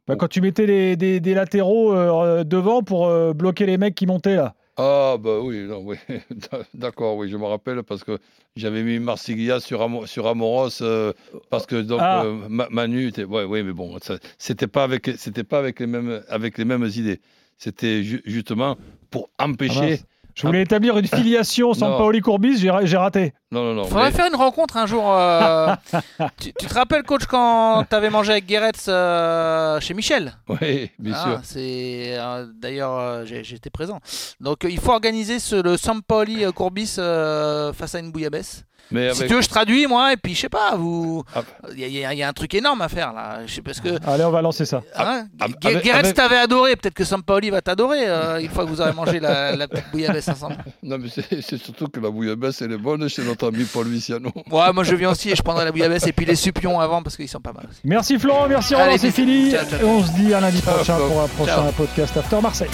Bah, 0.08 0.16
quand 0.16 0.28
tu 0.28 0.42
mettais 0.42 0.66
les, 0.66 0.96
des, 0.96 1.20
des 1.20 1.34
latéraux 1.36 1.94
euh, 1.94 2.44
devant 2.44 2.82
pour 2.82 3.08
euh, 3.08 3.34
bloquer 3.34 3.66
les 3.68 3.78
mecs 3.78 3.94
qui 3.96 4.08
montaient 4.08 4.36
là. 4.36 4.56
Ah, 4.82 5.18
bah 5.20 5.40
oui, 5.42 5.66
non, 5.68 5.82
oui. 5.86 5.98
d'accord, 6.74 7.18
oui, 7.18 7.30
je 7.30 7.36
me 7.38 7.46
rappelle 7.46 7.84
parce 7.84 8.04
que 8.04 8.18
j'avais 8.56 8.82
mis 8.82 8.98
Marsiglia 8.98 9.60
sur, 9.60 9.82
Amo- 9.82 10.08
sur 10.08 10.26
Amoros 10.26 10.82
euh, 10.82 11.12
parce 11.50 11.66
que 11.66 11.76
donc 11.82 12.00
Ah. 12.02 12.24
euh, 12.24 12.38
Ma- 12.50 12.70
Manu 12.72 13.08
était. 13.08 13.26
Ouais, 13.26 13.44
oui, 13.44 13.62
mais 13.62 13.74
bon, 13.74 13.98
c'était 14.38 14.68
pas 14.68 14.84
avec, 14.86 15.12
pas 15.50 15.60
avec 15.60 15.80
les 15.82 15.88
mêmes, 15.88 16.24
avec 16.30 16.58
les 16.58 16.66
mêmes 16.66 16.86
idées. 16.96 17.20
C'était 17.58 18.04
ju- 18.04 18.22
justement 18.26 18.78
pour 19.12 19.30
Ah 19.38 19.46
empêcher. 19.48 20.00
Je 20.42 20.48
voulais 20.48 20.62
établir 20.62 20.98
une 20.98 21.06
filiation 21.08 21.74
Sampaoli-Courbis, 21.74 22.58
j'ai 22.60 22.70
ra- 22.70 22.86
j'ai 22.86 22.98
raté. 22.98 23.34
Non, 23.52 23.64
non, 23.64 23.74
non. 23.74 23.84
Faudrait 23.86 24.12
mais- 24.12 24.16
faire 24.16 24.28
une 24.28 24.36
rencontre 24.36 24.78
un 24.78 24.86
jour. 24.86 25.04
euh, 25.12 25.74
tu, 26.40 26.54
tu 26.54 26.66
te 26.68 26.74
rappelles, 26.74 27.04
coach, 27.04 27.26
quand 27.28 27.84
t'avais 27.90 28.10
mangé 28.10 28.32
avec 28.34 28.46
Guéretz 28.46 28.86
euh, 28.88 29.80
chez 29.80 29.94
Michel? 29.94 30.34
Oui, 30.48 30.92
bien 31.00 31.14
Ah, 31.16 31.24
sûr. 31.24 31.40
c'est 31.44 32.16
euh, 32.18 32.46
d'ailleurs 32.56 32.98
euh, 32.98 33.26
j'étais 33.26 33.70
présent. 33.72 34.00
Donc 34.40 34.66
euh, 34.66 34.70
il 34.70 34.80
faut 34.80 34.92
organiser 34.92 35.40
ce, 35.40 35.56
le 35.56 35.78
Sampaoli 35.78 36.46
euh, 36.46 36.52
Courbis 36.52 36.96
euh, 37.00 37.74
face 37.74 37.96
à 37.96 38.00
une 38.00 38.12
bouillabaisse. 38.12 38.64
Mais 38.92 39.14
Si 39.14 39.28
tu 39.28 39.36
veux, 39.36 39.42
je 39.44 39.50
traduis 39.50 39.86
moi 39.86 40.14
et 40.14 40.18
puis 40.18 40.34
je 40.34 40.40
sais 40.42 40.50
pas. 40.50 40.76
Vous, 40.76 41.24
Ah. 41.36 41.44
il 41.74 41.78
y, 41.80 42.04
a- 42.04 42.12
y 42.12 42.18
y 42.18 42.24
un 42.24 42.34
truc 42.34 42.56
énorme 42.56 42.82
à 42.82 42.90
faire 42.90 43.14
là. 43.14 43.42
Je 43.46 43.54
sais 43.54 43.62
parce 43.62 43.80
que 43.80 43.90
Allez, 44.10 44.24
on 44.24 44.32
va 44.32 44.42
lancer 44.42 44.66
ça. 44.66 44.82
hein, 44.98 45.28
ah, 45.40 45.46
Gu- 45.48 45.54
avec- 45.68 45.84
Guéretz 45.84 46.12
t'avait 46.16 46.38
adoré. 46.38 46.76
Peut-être 46.76 46.96
que 46.96 47.04
Sampaoli 47.04 47.52
va 47.52 47.62
t'adorer 47.62 48.08
euh, 48.10 48.40
une 48.42 48.50
fois 48.50 48.64
que 48.66 48.70
vous 48.72 48.82
aurez 48.82 48.94
mangé 48.94 49.20
la, 49.20 49.56
la 49.56 49.68
petite 49.68 49.92
bouillabaisse 49.92 50.28
ensemble. 50.30 50.58
Non, 50.82 50.98
mais 50.98 51.08
c'est 51.10 51.40
c'est 51.44 51.58
surtout 51.60 51.88
que 51.88 52.00
la 52.00 52.10
bouillabaisse, 52.10 52.64
elle 52.64 52.72
est 52.72 52.78
bonne 52.80 53.08
chez 53.10 53.22
notre 53.24 53.39
ami 53.48 53.64
Paul 53.66 53.88
Viciano. 53.90 54.32
Ouais, 54.52 54.72
moi 54.74 54.84
je 54.84 54.96
viens 54.96 55.12
aussi 55.12 55.30
et 55.32 55.36
je 55.36 55.42
prendrai 55.42 55.66
la 55.66 55.72
bouillabaisse 55.72 56.06
et 56.08 56.12
puis 56.14 56.26
les 56.26 56.36
supions 56.36 56.80
avant 56.80 57.02
parce 57.04 57.16
qu'ils 57.18 57.28
sont 57.30 57.40
pas 57.42 57.54
mal 57.54 57.66
aussi. 57.70 57.80
Merci 57.84 58.20
Florent, 58.20 58.48
merci 58.48 58.76
Roland, 58.76 58.96
c'est 58.98 59.12
fini. 59.12 59.52
Ciao, 59.52 59.66
ciao. 59.66 59.80
Et 59.82 59.84
on 59.84 60.04
se 60.04 60.12
dit 60.12 60.34
à 60.34 60.40
lundi 60.42 60.62
prochain 60.62 60.84
ciao. 60.84 61.08
pour 61.08 61.22
un 61.22 61.28
prochain 61.28 61.56
Ciao. 61.56 61.72
podcast 61.72 62.18
After 62.18 62.42
Marseille. 62.42 62.70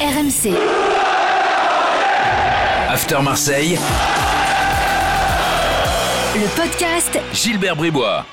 RMC. 0.00 0.54
After 2.90 3.20
Marseille, 3.22 3.78
Le 6.34 6.46
podcast 6.56 7.18
Gilbert 7.34 7.76
Bribois. 7.76 8.24